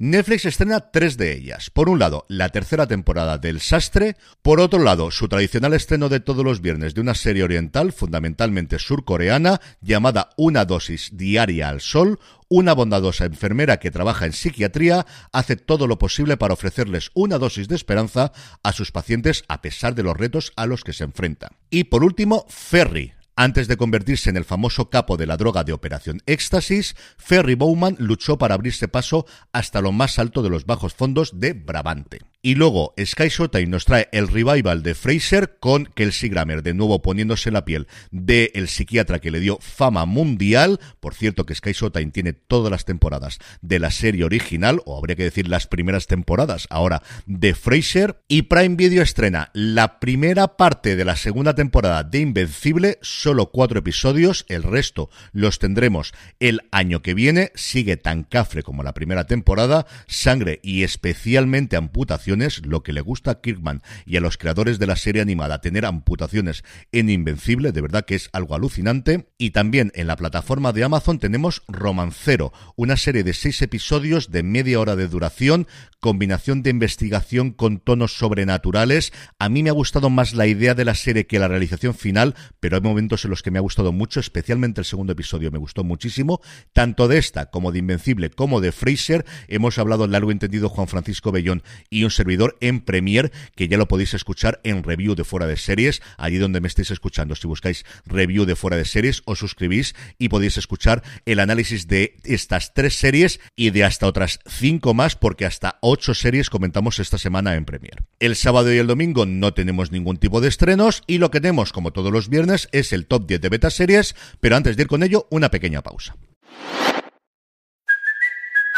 Netflix 0.00 0.44
estrena 0.44 0.92
tres 0.92 1.16
de 1.16 1.36
ellas. 1.36 1.70
Por 1.70 1.88
un 1.88 1.98
lado, 1.98 2.24
la 2.28 2.50
tercera 2.50 2.86
temporada 2.86 3.36
del 3.36 3.60
Sastre. 3.60 4.14
Por 4.42 4.60
otro 4.60 4.78
lado, 4.78 5.10
su 5.10 5.26
tradicional 5.26 5.74
estreno 5.74 6.08
de 6.08 6.20
todos 6.20 6.44
los 6.44 6.60
viernes 6.60 6.94
de 6.94 7.00
una 7.00 7.16
serie 7.16 7.42
oriental, 7.42 7.90
fundamentalmente 7.90 8.78
surcoreana, 8.78 9.60
llamada 9.80 10.30
Una 10.36 10.64
dosis 10.66 11.10
diaria 11.14 11.68
al 11.68 11.80
sol. 11.80 12.20
Una 12.48 12.74
bondadosa 12.74 13.24
enfermera 13.24 13.80
que 13.80 13.90
trabaja 13.90 14.24
en 14.26 14.34
psiquiatría 14.34 15.04
hace 15.32 15.56
todo 15.56 15.88
lo 15.88 15.98
posible 15.98 16.36
para 16.36 16.54
ofrecerles 16.54 17.10
una 17.14 17.38
dosis 17.38 17.66
de 17.66 17.74
esperanza 17.74 18.30
a 18.62 18.72
sus 18.72 18.92
pacientes 18.92 19.42
a 19.48 19.62
pesar 19.62 19.96
de 19.96 20.04
los 20.04 20.16
retos 20.16 20.52
a 20.54 20.66
los 20.66 20.84
que 20.84 20.92
se 20.92 21.02
enfrenta. 21.02 21.50
Y 21.70 21.84
por 21.84 22.04
último, 22.04 22.46
Ferry, 22.48 23.14
antes 23.38 23.68
de 23.68 23.76
convertirse 23.76 24.30
en 24.30 24.36
el 24.36 24.44
famoso 24.44 24.90
capo 24.90 25.16
de 25.16 25.26
la 25.26 25.36
droga 25.36 25.62
de 25.62 25.72
Operación 25.72 26.20
Éxtasis, 26.26 26.96
Ferry 27.16 27.54
Bowman 27.54 27.94
luchó 28.00 28.36
para 28.36 28.54
abrirse 28.54 28.88
paso 28.88 29.26
hasta 29.52 29.80
lo 29.80 29.92
más 29.92 30.18
alto 30.18 30.42
de 30.42 30.50
los 30.50 30.66
bajos 30.66 30.92
fondos 30.92 31.38
de 31.38 31.52
Brabante. 31.52 32.27
Y 32.40 32.54
luego 32.54 32.94
Sky 33.04 33.28
Showtime 33.30 33.66
nos 33.66 33.84
trae 33.84 34.08
el 34.12 34.28
revival 34.28 34.84
de 34.84 34.94
Fraser 34.94 35.58
con 35.58 35.86
Kelsey 35.86 36.28
Grammer 36.28 36.62
de 36.62 36.72
nuevo 36.72 37.02
poniéndose 37.02 37.50
la 37.50 37.64
piel 37.64 37.88
de 38.12 38.52
el 38.54 38.68
psiquiatra 38.68 39.18
que 39.18 39.32
le 39.32 39.40
dio 39.40 39.58
fama 39.60 40.04
mundial. 40.04 40.78
Por 41.00 41.14
cierto 41.14 41.44
que 41.44 41.56
Sky 41.56 41.72
Showtime 41.72 42.12
tiene 42.12 42.34
todas 42.34 42.70
las 42.70 42.84
temporadas 42.84 43.40
de 43.60 43.80
la 43.80 43.90
serie 43.90 44.22
original, 44.22 44.80
o 44.84 44.96
habría 44.96 45.16
que 45.16 45.24
decir 45.24 45.48
las 45.48 45.66
primeras 45.66 46.06
temporadas 46.06 46.68
ahora 46.70 47.02
de 47.26 47.54
Fraser. 47.54 48.22
Y 48.28 48.42
Prime 48.42 48.76
Video 48.76 49.02
estrena 49.02 49.50
la 49.52 49.98
primera 49.98 50.56
parte 50.56 50.94
de 50.94 51.04
la 51.04 51.16
segunda 51.16 51.56
temporada 51.56 52.04
de 52.04 52.20
Invencible, 52.20 52.98
solo 53.02 53.50
cuatro 53.50 53.80
episodios, 53.80 54.46
el 54.48 54.62
resto 54.62 55.10
los 55.32 55.58
tendremos 55.58 56.12
el 56.38 56.60
año 56.70 57.02
que 57.02 57.14
viene. 57.14 57.50
Sigue 57.56 57.96
tan 57.96 58.22
cafre 58.22 58.62
como 58.62 58.84
la 58.84 58.94
primera 58.94 59.26
temporada, 59.26 59.86
sangre 60.06 60.60
y 60.62 60.84
especialmente 60.84 61.76
amputación 61.76 62.37
lo 62.64 62.82
que 62.82 62.92
le 62.92 63.00
gusta 63.00 63.30
a 63.30 63.40
Kirkman 63.40 63.82
y 64.06 64.16
a 64.16 64.20
los 64.20 64.36
creadores 64.36 64.78
de 64.78 64.86
la 64.86 64.96
serie 64.96 65.22
animada, 65.22 65.60
tener 65.60 65.84
amputaciones 65.84 66.64
en 66.92 67.10
Invencible, 67.10 67.72
de 67.72 67.80
verdad 67.80 68.04
que 68.04 68.14
es 68.14 68.30
algo 68.32 68.54
alucinante. 68.54 69.28
Y 69.38 69.50
también 69.50 69.92
en 69.94 70.06
la 70.06 70.16
plataforma 70.16 70.72
de 70.72 70.84
Amazon 70.84 71.18
tenemos 71.18 71.62
Romancero, 71.68 72.52
una 72.76 72.96
serie 72.96 73.24
de 73.24 73.34
seis 73.34 73.60
episodios 73.62 74.30
de 74.30 74.42
media 74.42 74.80
hora 74.80 74.96
de 74.96 75.08
duración, 75.08 75.66
combinación 76.00 76.62
de 76.62 76.70
investigación 76.70 77.50
con 77.50 77.78
tonos 77.78 78.16
sobrenaturales. 78.16 79.12
A 79.38 79.48
mí 79.48 79.62
me 79.62 79.70
ha 79.70 79.74
gustado 79.74 80.10
más 80.10 80.34
la 80.34 80.46
idea 80.46 80.74
de 80.74 80.84
la 80.84 80.94
serie 80.94 81.26
que 81.26 81.38
la 81.38 81.48
realización 81.48 81.94
final, 81.94 82.34
pero 82.60 82.76
hay 82.76 82.82
momentos 82.82 83.24
en 83.24 83.30
los 83.30 83.42
que 83.42 83.50
me 83.50 83.58
ha 83.58 83.62
gustado 83.62 83.92
mucho, 83.92 84.20
especialmente 84.20 84.80
el 84.80 84.84
segundo 84.84 85.12
episodio 85.12 85.50
me 85.50 85.58
gustó 85.58 85.84
muchísimo, 85.84 86.40
tanto 86.72 87.08
de 87.08 87.18
esta 87.18 87.46
como 87.46 87.72
de 87.72 87.80
Invencible 87.80 88.30
como 88.30 88.60
de 88.60 88.72
Fraser. 88.72 89.24
Hemos 89.48 89.78
hablado 89.78 90.04
en 90.04 90.12
largo 90.12 90.30
entendido 90.30 90.68
Juan 90.68 90.88
Francisco 90.88 91.32
Bellón 91.32 91.62
y 91.90 92.04
un 92.04 92.10
servidor 92.18 92.58
en 92.60 92.80
Premiere, 92.80 93.30
que 93.54 93.68
ya 93.68 93.76
lo 93.76 93.86
podéis 93.88 94.12
escuchar 94.12 94.60
en 94.64 94.82
review 94.82 95.14
de 95.14 95.24
fuera 95.24 95.46
de 95.46 95.56
series, 95.56 96.02
allí 96.16 96.38
donde 96.38 96.60
me 96.60 96.68
estéis 96.68 96.90
escuchando. 96.90 97.36
Si 97.36 97.46
buscáis 97.46 97.84
review 98.06 98.44
de 98.44 98.56
fuera 98.56 98.76
de 98.76 98.84
series, 98.84 99.22
os 99.24 99.38
suscribís 99.38 99.94
y 100.18 100.28
podéis 100.28 100.56
escuchar 100.56 101.02
el 101.26 101.38
análisis 101.38 101.86
de 101.86 102.16
estas 102.24 102.74
tres 102.74 102.96
series 102.96 103.40
y 103.54 103.70
de 103.70 103.84
hasta 103.84 104.06
otras 104.06 104.40
cinco 104.46 104.94
más, 104.94 105.14
porque 105.14 105.46
hasta 105.46 105.78
ocho 105.80 106.12
series 106.12 106.50
comentamos 106.50 106.98
esta 106.98 107.18
semana 107.18 107.54
en 107.54 107.64
Premiere. 107.64 108.02
El 108.18 108.34
sábado 108.34 108.72
y 108.74 108.78
el 108.78 108.88
domingo 108.88 109.24
no 109.26 109.54
tenemos 109.54 109.92
ningún 109.92 110.16
tipo 110.16 110.40
de 110.40 110.48
estrenos 110.48 111.04
y 111.06 111.18
lo 111.18 111.30
que 111.30 111.40
tenemos, 111.40 111.72
como 111.72 111.92
todos 111.92 112.12
los 112.12 112.28
viernes, 112.28 112.68
es 112.72 112.92
el 112.92 113.06
top 113.06 113.26
10 113.26 113.40
de 113.40 113.48
beta 113.48 113.70
series, 113.70 114.16
pero 114.40 114.56
antes 114.56 114.76
de 114.76 114.82
ir 114.82 114.88
con 114.88 115.04
ello, 115.04 115.28
una 115.30 115.50
pequeña 115.50 115.82
pausa. 115.82 116.16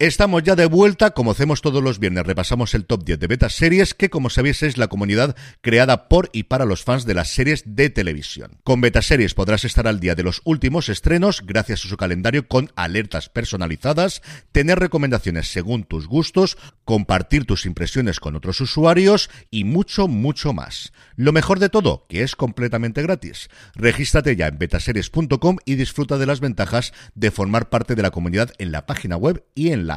Estamos 0.00 0.42
ya 0.42 0.56
de 0.56 0.64
vuelta, 0.64 1.10
como 1.10 1.32
hacemos 1.32 1.60
todos 1.60 1.82
los 1.82 1.98
viernes, 1.98 2.24
repasamos 2.24 2.72
el 2.72 2.86
top 2.86 3.04
10 3.04 3.18
de 3.18 3.26
Beta 3.26 3.50
Series, 3.50 3.92
que 3.92 4.08
como 4.08 4.30
sabéis 4.30 4.62
es 4.62 4.78
la 4.78 4.88
comunidad 4.88 5.36
creada 5.60 6.08
por 6.08 6.30
y 6.32 6.44
para 6.44 6.64
los 6.64 6.84
fans 6.84 7.04
de 7.04 7.12
las 7.12 7.28
series 7.28 7.64
de 7.66 7.90
televisión. 7.90 8.60
Con 8.64 8.80
Beta 8.80 9.02
Series 9.02 9.34
podrás 9.34 9.66
estar 9.66 9.86
al 9.86 10.00
día 10.00 10.14
de 10.14 10.22
los 10.22 10.40
últimos 10.44 10.88
estrenos, 10.88 11.42
gracias 11.44 11.84
a 11.84 11.88
su 11.90 11.98
calendario 11.98 12.48
con 12.48 12.70
alertas 12.76 13.28
personalizadas, 13.28 14.22
tener 14.52 14.78
recomendaciones 14.78 15.52
según 15.52 15.84
tus 15.84 16.06
gustos, 16.06 16.56
compartir 16.86 17.44
tus 17.44 17.66
impresiones 17.66 18.20
con 18.20 18.36
otros 18.36 18.58
usuarios 18.62 19.28
y 19.50 19.64
mucho, 19.64 20.08
mucho 20.08 20.54
más. 20.54 20.94
Lo 21.14 21.32
mejor 21.32 21.58
de 21.58 21.68
todo, 21.68 22.06
que 22.08 22.22
es 22.22 22.36
completamente 22.36 23.02
gratis. 23.02 23.50
Regístrate 23.74 24.34
ya 24.34 24.46
en 24.46 24.56
betaseries.com 24.56 25.58
y 25.66 25.74
disfruta 25.74 26.16
de 26.16 26.24
las 26.24 26.40
ventajas 26.40 26.94
de 27.14 27.30
formar 27.30 27.68
parte 27.68 27.94
de 27.94 28.00
la 28.00 28.10
comunidad 28.10 28.50
en 28.56 28.72
la 28.72 28.86
página 28.86 29.18
web 29.18 29.44
y 29.54 29.72
en 29.72 29.86
la 29.86 29.89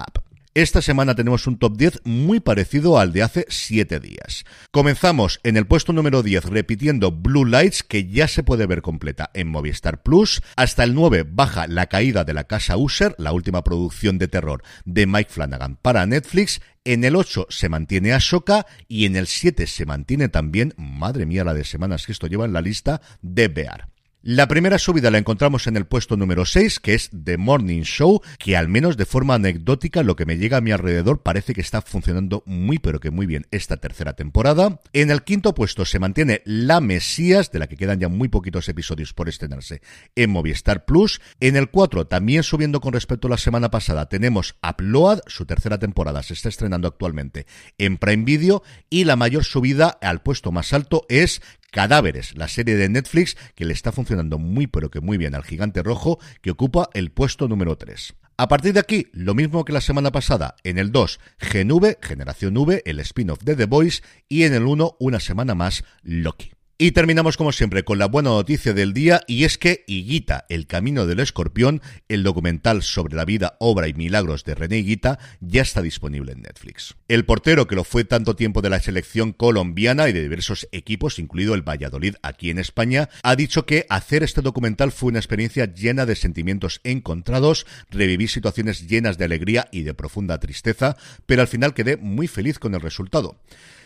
Esta 0.55 0.83
semana 0.83 1.15
tenemos 1.15 1.47
un 1.47 1.57
top 1.57 1.77
10 1.77 2.01
muy 2.03 2.39
parecido 2.39 2.99
al 2.99 3.11
de 3.11 3.23
hace 3.23 3.47
7 3.49 3.99
días. 3.99 4.45
Comenzamos 4.69 5.39
en 5.41 5.57
el 5.57 5.65
puesto 5.65 5.93
número 5.93 6.21
10 6.21 6.45
repitiendo 6.45 7.11
Blue 7.11 7.45
Lights, 7.45 7.81
que 7.81 8.07
ya 8.07 8.27
se 8.27 8.43
puede 8.43 8.67
ver 8.67 8.83
completa 8.83 9.31
en 9.33 9.47
Movistar 9.47 10.03
Plus. 10.03 10.43
Hasta 10.55 10.83
el 10.83 10.93
9 10.93 11.25
baja 11.27 11.65
La 11.65 11.87
caída 11.87 12.23
de 12.23 12.35
la 12.35 12.43
casa 12.43 12.77
User, 12.77 13.15
la 13.17 13.31
última 13.31 13.63
producción 13.63 14.19
de 14.19 14.27
terror 14.27 14.61
de 14.85 15.07
Mike 15.07 15.31
Flanagan 15.31 15.75
para 15.81 16.05
Netflix. 16.05 16.61
En 16.85 17.03
el 17.03 17.15
8 17.15 17.47
se 17.49 17.69
mantiene 17.69 18.13
Ashoka 18.13 18.67
y 18.87 19.05
en 19.05 19.15
el 19.15 19.25
7 19.25 19.65
se 19.65 19.87
mantiene 19.87 20.29
también, 20.29 20.75
madre 20.77 21.25
mía 21.25 21.43
la 21.43 21.55
de 21.55 21.63
semanas 21.63 22.05
que 22.05 22.11
esto 22.11 22.27
lleva 22.27 22.45
en 22.45 22.53
la 22.53 22.61
lista, 22.61 23.01
de 23.23 23.47
Bear. 23.47 23.87
La 24.25 24.47
primera 24.47 24.79
subida 24.79 25.11
la 25.11 25.17
encontramos 25.17 25.67
en 25.67 25.75
el 25.75 25.85
puesto 25.85 26.15
número 26.15 26.45
6, 26.45 26.79
que 26.79 26.93
es 26.93 27.09
The 27.25 27.35
Morning 27.35 27.81
Show, 27.81 28.21
que 28.39 28.55
al 28.55 28.69
menos 28.69 28.95
de 28.95 29.05
forma 29.05 29.33
anecdótica 29.33 30.01
lo 30.01 30.15
que 30.15 30.25
me 30.25 30.37
llega 30.37 30.55
a 30.55 30.61
mi 30.61 30.71
alrededor 30.71 31.23
parece 31.23 31.53
que 31.53 31.59
está 31.59 31.81
funcionando 31.81 32.41
muy 32.45 32.79
pero 32.79 33.01
que 33.01 33.11
muy 33.11 33.25
bien 33.25 33.47
esta 33.51 33.75
tercera 33.75 34.13
temporada. 34.13 34.79
En 34.93 35.11
el 35.11 35.23
quinto 35.23 35.53
puesto 35.53 35.83
se 35.83 35.99
mantiene 35.99 36.41
La 36.45 36.79
Mesías, 36.79 37.51
de 37.51 37.59
la 37.59 37.67
que 37.67 37.75
quedan 37.75 37.99
ya 37.99 38.07
muy 38.07 38.29
poquitos 38.29 38.69
episodios 38.69 39.11
por 39.11 39.27
estrenarse 39.27 39.81
en 40.15 40.29
Movistar 40.29 40.85
Plus. 40.85 41.19
En 41.41 41.57
el 41.57 41.69
4, 41.69 42.07
también 42.07 42.43
subiendo 42.43 42.79
con 42.79 42.93
respecto 42.93 43.27
a 43.27 43.31
la 43.31 43.37
semana 43.37 43.71
pasada, 43.71 44.07
tenemos 44.07 44.55
Upload, 44.63 45.19
su 45.27 45.45
tercera 45.45 45.79
temporada 45.79 46.23
se 46.23 46.33
está 46.33 46.47
estrenando 46.47 46.87
actualmente 46.87 47.45
en 47.77 47.97
Prime 47.97 48.23
Video 48.23 48.63
y 48.89 49.03
la 49.03 49.17
mayor 49.17 49.43
subida 49.43 49.89
al 49.89 50.21
puesto 50.21 50.53
más 50.53 50.71
alto 50.71 51.05
es 51.09 51.41
Cadáveres, 51.73 52.37
la 52.37 52.47
serie 52.47 52.75
de 52.75 52.87
Netflix 52.87 53.35
que 53.55 53.65
le 53.65 53.73
está 53.73 53.91
funcionando 53.91 54.37
muy 54.37 54.67
pero 54.67 54.91
que 54.91 55.01
muy 55.01 55.17
bien 55.17 55.33
al 55.33 55.43
gigante 55.43 55.81
rojo 55.81 56.19
que 56.43 56.51
ocupa 56.51 56.87
el 56.93 57.11
puesto 57.11 57.47
número 57.47 57.75
3. 57.77 58.13
A 58.37 58.47
partir 58.47 58.73
de 58.73 58.79
aquí, 58.79 59.07
lo 59.11 59.33
mismo 59.33 59.65
que 59.65 59.73
la 59.73 59.81
semana 59.81 60.11
pasada, 60.11 60.55
en 60.63 60.77
el 60.77 60.91
2, 60.91 61.19
GNV, 61.39 61.97
Generación 61.99 62.55
V, 62.57 62.83
el 62.85 62.99
spin-off 62.99 63.41
de 63.43 63.55
The 63.55 63.65
Voice, 63.65 64.03
y 64.29 64.43
en 64.43 64.53
el 64.53 64.63
1, 64.63 64.97
una 64.99 65.19
semana 65.19 65.55
más, 65.55 65.83
Loki. 66.03 66.52
Y 66.75 66.91
terminamos 66.91 67.37
como 67.37 67.51
siempre 67.51 67.83
con 67.83 67.99
la 67.99 68.07
buena 68.07 68.31
noticia 68.31 68.73
del 68.73 68.93
día 68.93 69.21
y 69.27 69.43
es 69.43 69.59
que 69.59 69.83
Higuita, 69.85 70.45
El 70.49 70.65
Camino 70.65 71.05
del 71.05 71.19
Escorpión, 71.19 71.83
el 72.07 72.23
documental 72.23 72.81
sobre 72.81 73.15
la 73.15 73.25
vida, 73.25 73.57
obra 73.59 73.87
y 73.87 73.93
milagros 73.93 74.43
de 74.43 74.55
René 74.55 74.79
Higuita, 74.79 75.19
ya 75.39 75.61
está 75.61 75.83
disponible 75.83 76.31
en 76.31 76.41
Netflix. 76.41 76.95
El 77.07 77.25
portero 77.25 77.67
que 77.67 77.75
lo 77.75 77.83
fue 77.83 78.05
tanto 78.05 78.35
tiempo 78.35 78.63
de 78.63 78.71
la 78.71 78.79
selección 78.79 79.33
colombiana 79.33 80.09
y 80.09 80.13
de 80.13 80.23
diversos 80.23 80.67
equipos, 80.71 81.19
incluido 81.19 81.53
el 81.53 81.61
Valladolid 81.61 82.15
aquí 82.23 82.49
en 82.49 82.57
España, 82.57 83.07
ha 83.21 83.35
dicho 83.35 83.67
que 83.67 83.85
hacer 83.89 84.23
este 84.23 84.41
documental 84.41 84.91
fue 84.91 85.09
una 85.09 85.19
experiencia 85.19 85.71
llena 85.71 86.07
de 86.07 86.15
sentimientos 86.15 86.81
encontrados, 86.83 87.67
reviví 87.91 88.27
situaciones 88.27 88.87
llenas 88.87 89.19
de 89.19 89.25
alegría 89.25 89.67
y 89.71 89.83
de 89.83 89.93
profunda 89.93 90.39
tristeza, 90.39 90.97
pero 91.27 91.43
al 91.43 91.47
final 91.47 91.75
quedé 91.75 91.97
muy 91.97 92.27
feliz 92.27 92.57
con 92.57 92.73
el 92.73 92.81
resultado. 92.81 93.37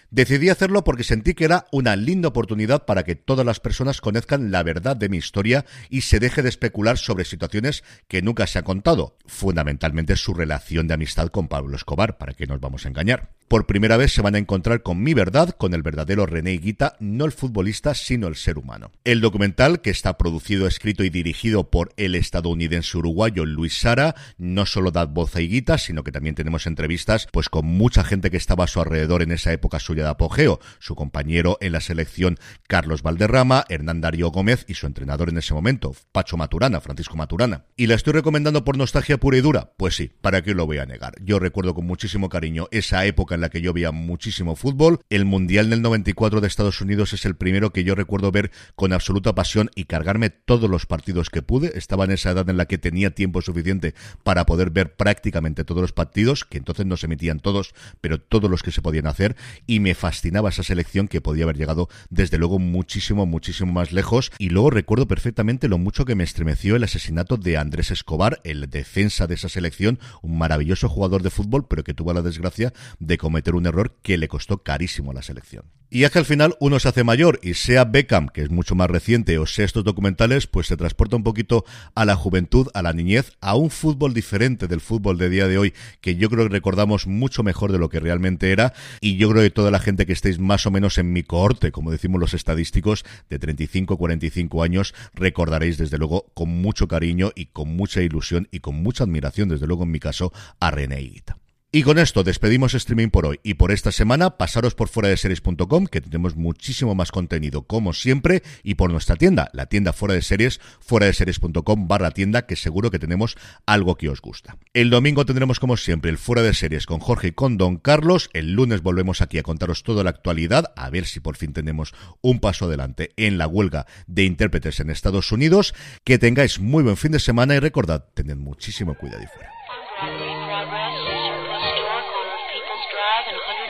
Decidí 0.10 0.50
hacerlo 0.50 0.86
porque 0.86 1.04
sentí 1.04 1.34
que 1.34 1.44
era 1.44 1.66
una 1.72 1.98
linda 1.98 2.30
oportunidad 2.30 2.86
para 2.86 3.04
que 3.04 3.16
todas 3.16 3.46
las 3.46 3.60
personas 3.60 4.00
conozcan 4.00 4.52
la 4.52 4.64
verdad 4.64 4.96
de 4.96 5.10
mi 5.10 5.18
historia 5.18 5.66
y 5.90 6.02
se 6.02 6.20
deje 6.20 6.42
de 6.42 6.50
especular 6.50 6.98
sobre 6.98 7.26
situaciones 7.26 7.84
que 8.08 8.22
nunca 8.22 8.48
se 8.48 8.60
ha 8.60 8.64
contado, 8.64 9.18
fundamentalmente 9.26 10.16
su 10.16 10.34
relación 10.34 10.88
de 10.88 10.94
amistad 10.94 11.28
con 11.28 11.50
Pablo 11.50 11.76
Escobar, 11.76 12.18
para 12.18 12.34
que 12.34 12.48
nos 12.48 12.62
vamos 12.62 12.86
a 12.86 12.90
engañar. 12.90 13.37
Por 13.48 13.66
primera 13.66 13.96
vez 13.96 14.12
se 14.12 14.22
van 14.22 14.36
a 14.36 14.40
encontrar 14.40 14.84
con 14.84 15.02
mi 15.02 15.14
verdad, 15.14 15.52
con 15.52 15.74
el 15.74 15.82
verdadero 15.82 16.26
René 16.26 16.52
Guita, 16.58 16.98
no 17.00 17.24
el 17.24 17.32
futbolista, 17.32 17.96
sino 17.96 18.28
el 18.28 18.36
ser 18.36 18.58
humano. 18.58 18.92
El 19.06 19.22
documental, 19.22 19.80
que 19.80 19.90
está 19.90 20.18
producido, 20.18 20.68
escrito 20.68 21.06
y 21.06 21.10
dirigido 21.10 21.70
por 21.70 21.94
el 21.96 22.16
estadounidense 22.16 22.98
uruguayo 22.98 23.46
Luis 23.46 23.80
Sara, 23.80 24.16
no 24.38 24.66
solo 24.66 24.92
da 24.92 25.06
voz 25.06 25.34
a 25.38 25.42
Higuita, 25.42 25.78
sino 25.78 26.04
que 26.04 26.12
también 26.12 26.36
tenemos 26.36 26.68
entrevistas 26.68 27.30
pues 27.32 27.48
con 27.48 27.66
mucha 27.66 28.04
gente 28.04 28.30
que 28.32 28.36
estaba 28.36 28.66
a 28.66 28.68
su 28.68 28.82
alrededor 28.82 29.22
en 29.22 29.32
esa 29.32 29.54
época 29.54 29.80
suya 29.80 30.04
de 30.04 30.10
apogeo, 30.10 30.60
su 30.80 30.96
compañero 30.96 31.58
en 31.62 31.72
la 31.72 31.80
selección 31.80 32.38
Carlos 32.68 33.02
Valderrama, 33.02 33.64
Hernán 33.70 34.02
Darío 34.02 34.30
Gómez 34.30 34.66
y 34.68 34.74
su 34.74 34.88
entrenador 34.88 35.30
en 35.30 35.38
ese 35.38 35.54
momento, 35.54 35.96
Pacho 36.12 36.36
Maturana, 36.36 36.82
Francisco 36.82 37.16
Maturana. 37.16 37.64
¿Y 37.78 37.88
la 37.88 37.96
estoy 37.96 38.12
recomendando 38.12 38.66
por 38.66 38.78
nostalgia 38.78 39.18
pura 39.18 39.38
y 39.38 39.42
dura? 39.42 39.72
Pues 39.78 39.96
sí, 39.96 40.12
¿para 40.20 40.42
qué 40.42 40.54
lo 40.54 40.66
voy 40.66 40.80
a 40.80 40.86
negar? 40.86 41.14
Yo 41.22 41.40
recuerdo 41.40 41.74
con 41.74 41.86
muchísimo 41.86 42.28
cariño 42.28 42.68
esa 42.72 43.06
época 43.06 43.37
en 43.38 43.42
la 43.42 43.50
que 43.50 43.62
yo 43.62 43.74
veía 43.74 43.92
muchísimo 43.92 44.56
fútbol. 44.56 45.00
El 45.10 45.26
Mundial 45.26 45.70
del 45.70 45.82
94 45.82 46.42
de 46.42 46.48
Estados 46.48 46.82
Unidos 46.82 47.14
es 47.14 47.26
el 47.26 47.36
primero 47.36 47.72
que 47.72 47.84
yo 47.84 47.96
recuerdo 47.96 48.32
ver 48.32 48.52
con 48.76 48.94
absoluta 48.94 49.34
pasión 49.34 49.72
y 49.76 49.86
cargarme 49.86 50.30
todos 50.30 50.70
los 50.70 50.86
partidos 50.86 51.30
que 51.30 51.42
pude. 51.42 51.78
Estaba 51.78 52.06
en 52.06 52.12
esa 52.12 52.32
edad 52.32 52.50
en 52.50 52.58
la 52.58 52.66
que 52.66 52.78
tenía 52.78 53.12
tiempo 53.12 53.42
suficiente 53.42 53.94
para 54.24 54.46
poder 54.46 54.70
ver 54.72 54.96
prácticamente 54.96 55.64
todos 55.64 55.82
los 55.82 55.94
partidos, 55.94 56.44
que 56.44 56.58
entonces 56.58 56.86
no 56.86 56.98
se 56.98 57.06
emitían 57.06 57.40
todos, 57.40 57.74
pero 58.02 58.20
todos 58.20 58.50
los 58.50 58.64
que 58.64 58.72
se 58.72 58.82
podían 58.82 59.08
hacer, 59.08 59.36
y 59.66 59.80
me 59.80 59.96
fascinaba 59.96 60.50
esa 60.50 60.64
selección 60.64 61.08
que 61.08 61.22
podía 61.22 61.46
haber 61.46 61.58
llegado 61.58 61.90
desde 62.10 62.38
luego 62.38 62.60
muchísimo, 62.60 63.26
muchísimo 63.26 63.72
más 63.72 63.92
lejos. 63.92 64.32
Y 64.38 64.50
luego 64.50 64.70
recuerdo 64.70 65.08
perfectamente 65.08 65.68
lo 65.68 65.78
mucho 65.78 66.06
que 66.06 66.16
me 66.16 66.24
estremeció 66.24 66.76
el 66.76 66.84
asesinato 66.84 67.38
de 67.38 67.58
Andrés 67.58 67.92
Escobar, 67.92 68.42
el 68.44 68.70
defensa 68.70 69.28
de 69.28 69.36
esa 69.36 69.50
selección, 69.50 70.00
un 70.22 70.38
maravilloso 70.38 70.90
jugador 70.90 71.24
de 71.24 71.30
fútbol, 71.30 71.68
pero 71.68 71.84
que 71.84 71.94
tuvo 71.94 72.14
la 72.14 72.22
desgracia 72.22 72.74
de 73.00 73.18
cometer 73.28 73.56
un 73.56 73.66
error 73.66 73.98
que 74.02 74.18
le 74.18 74.30
costó 74.30 74.64
carísimo 74.64 75.12
a 75.12 75.16
la 75.16 75.22
selección. 75.22 75.66
Y 75.90 76.04
es 76.06 76.12
que 76.12 76.20
al 76.20 76.26
final 76.26 76.56
uno 76.62 76.80
se 76.80 76.88
hace 76.88 77.04
mayor 77.04 77.42
y 77.44 77.56
sea 77.56 77.84
Beckham, 77.84 78.30
que 78.30 78.42
es 78.42 78.50
mucho 78.50 78.74
más 78.74 78.90
reciente, 78.90 79.38
o 79.38 79.46
sea 79.46 79.66
estos 79.66 79.84
documentales, 79.84 80.48
pues 80.48 80.68
se 80.68 80.78
transporta 80.78 81.18
un 81.18 81.24
poquito 81.24 81.66
a 81.94 82.06
la 82.06 82.16
juventud, 82.16 82.70
a 82.74 82.82
la 82.82 82.94
niñez, 82.94 83.34
a 83.42 83.56
un 83.56 83.70
fútbol 83.70 84.14
diferente 84.14 84.68
del 84.68 84.80
fútbol 84.80 85.18
de 85.18 85.30
día 85.30 85.50
de 85.50 85.58
hoy, 85.58 85.74
que 86.00 86.16
yo 86.16 86.30
creo 86.30 86.46
que 86.46 86.54
recordamos 86.54 87.06
mucho 87.06 87.44
mejor 87.44 87.74
de 87.74 87.80
lo 87.80 87.90
que 87.90 88.00
realmente 88.00 88.52
era. 88.52 88.74
Y 89.02 89.18
yo 89.18 89.30
creo 89.30 89.44
que 89.44 89.50
toda 89.50 89.72
la 89.72 89.80
gente 89.80 90.06
que 90.06 90.14
estéis 90.14 90.40
más 90.40 90.66
o 90.66 90.72
menos 90.72 90.98
en 90.98 91.12
mi 91.12 91.24
cohorte, 91.24 91.74
como 91.74 91.92
decimos 91.92 92.22
los 92.22 92.34
estadísticos, 92.34 93.04
de 93.30 93.40
35, 93.40 93.98
45 93.98 94.64
años, 94.64 94.94
recordaréis 95.14 95.78
desde 95.78 95.98
luego 95.98 96.32
con 96.34 96.50
mucho 96.50 96.88
cariño 96.88 97.32
y 97.36 97.48
con 97.48 97.76
mucha 97.76 98.02
ilusión 98.02 98.48
y 98.52 98.62
con 98.62 98.76
mucha 98.76 99.04
admiración, 99.04 99.50
desde 99.50 99.68
luego 99.68 99.84
en 99.84 99.92
mi 99.92 100.00
caso, 100.00 100.32
a 100.62 100.72
René 100.72 101.02
Higuita. 101.02 101.37
Y 101.70 101.84
con 101.84 102.00
esto 102.00 102.24
despedimos 102.24 102.74
streaming 102.76 103.10
por 103.10 103.26
hoy 103.26 103.42
y 103.44 103.56
por 103.56 103.74
esta 103.74 103.92
semana. 103.92 104.38
Pasaros 104.38 104.74
por 104.74 104.88
fuera 104.88 105.10
de 105.10 105.18
series.com 105.18 105.88
que 105.88 106.00
tenemos 106.00 106.38
muchísimo 106.38 106.96
más 106.96 107.12
contenido 107.12 107.64
como 107.64 107.92
siempre 107.92 108.42
y 108.64 108.76
por 108.76 108.90
nuestra 108.90 109.18
tienda, 109.18 109.50
la 109.52 109.66
tienda 109.66 109.92
fuera 109.92 110.16
de 110.16 110.22
series, 110.22 110.62
fuera 110.80 111.08
de 111.08 111.14
series.com 111.14 111.90
barra 111.90 112.12
tienda 112.12 112.46
que 112.46 112.56
seguro 112.56 112.90
que 112.90 113.00
tenemos 113.00 113.36
algo 113.66 113.98
que 113.98 114.08
os 114.08 114.22
gusta. 114.22 114.58
El 114.74 114.90
domingo 114.90 115.26
tendremos 115.26 115.60
como 115.60 115.76
siempre 115.76 116.10
el 116.10 116.18
fuera 116.18 116.42
de 116.42 116.54
series 116.54 116.86
con 116.86 117.00
Jorge 117.00 117.28
y 117.28 117.32
con 117.34 117.58
Don 117.58 117.76
Carlos. 117.76 118.30
El 118.32 118.54
lunes 118.54 118.82
volvemos 118.82 119.22
aquí 119.22 119.38
a 119.38 119.44
contaros 119.44 119.84
toda 119.84 120.06
la 120.06 120.12
actualidad, 120.12 120.72
a 120.78 120.90
ver 120.90 121.06
si 121.06 121.20
por 121.20 121.36
fin 121.36 121.52
tenemos 121.52 121.94
un 122.22 122.40
paso 122.40 122.64
adelante 122.64 123.12
en 123.18 123.38
la 123.38 123.48
huelga 123.48 123.88
de 124.08 124.24
intérpretes 124.24 124.80
en 124.80 124.90
Estados 124.90 125.34
Unidos. 125.34 125.76
Que 126.06 126.18
tengáis 126.18 126.62
muy 126.62 126.84
buen 126.84 126.96
fin 126.96 127.12
de 127.12 127.20
semana 127.20 127.56
y 127.56 127.60
recordad, 127.60 128.06
tened 128.14 128.38
muchísimo 128.38 128.96
cuidado 128.96 129.24
y 129.24 129.28
fuera. 129.28 129.57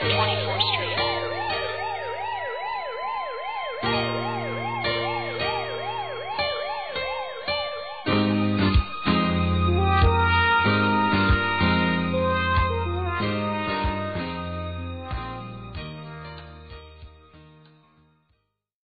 2020. 0.00 0.37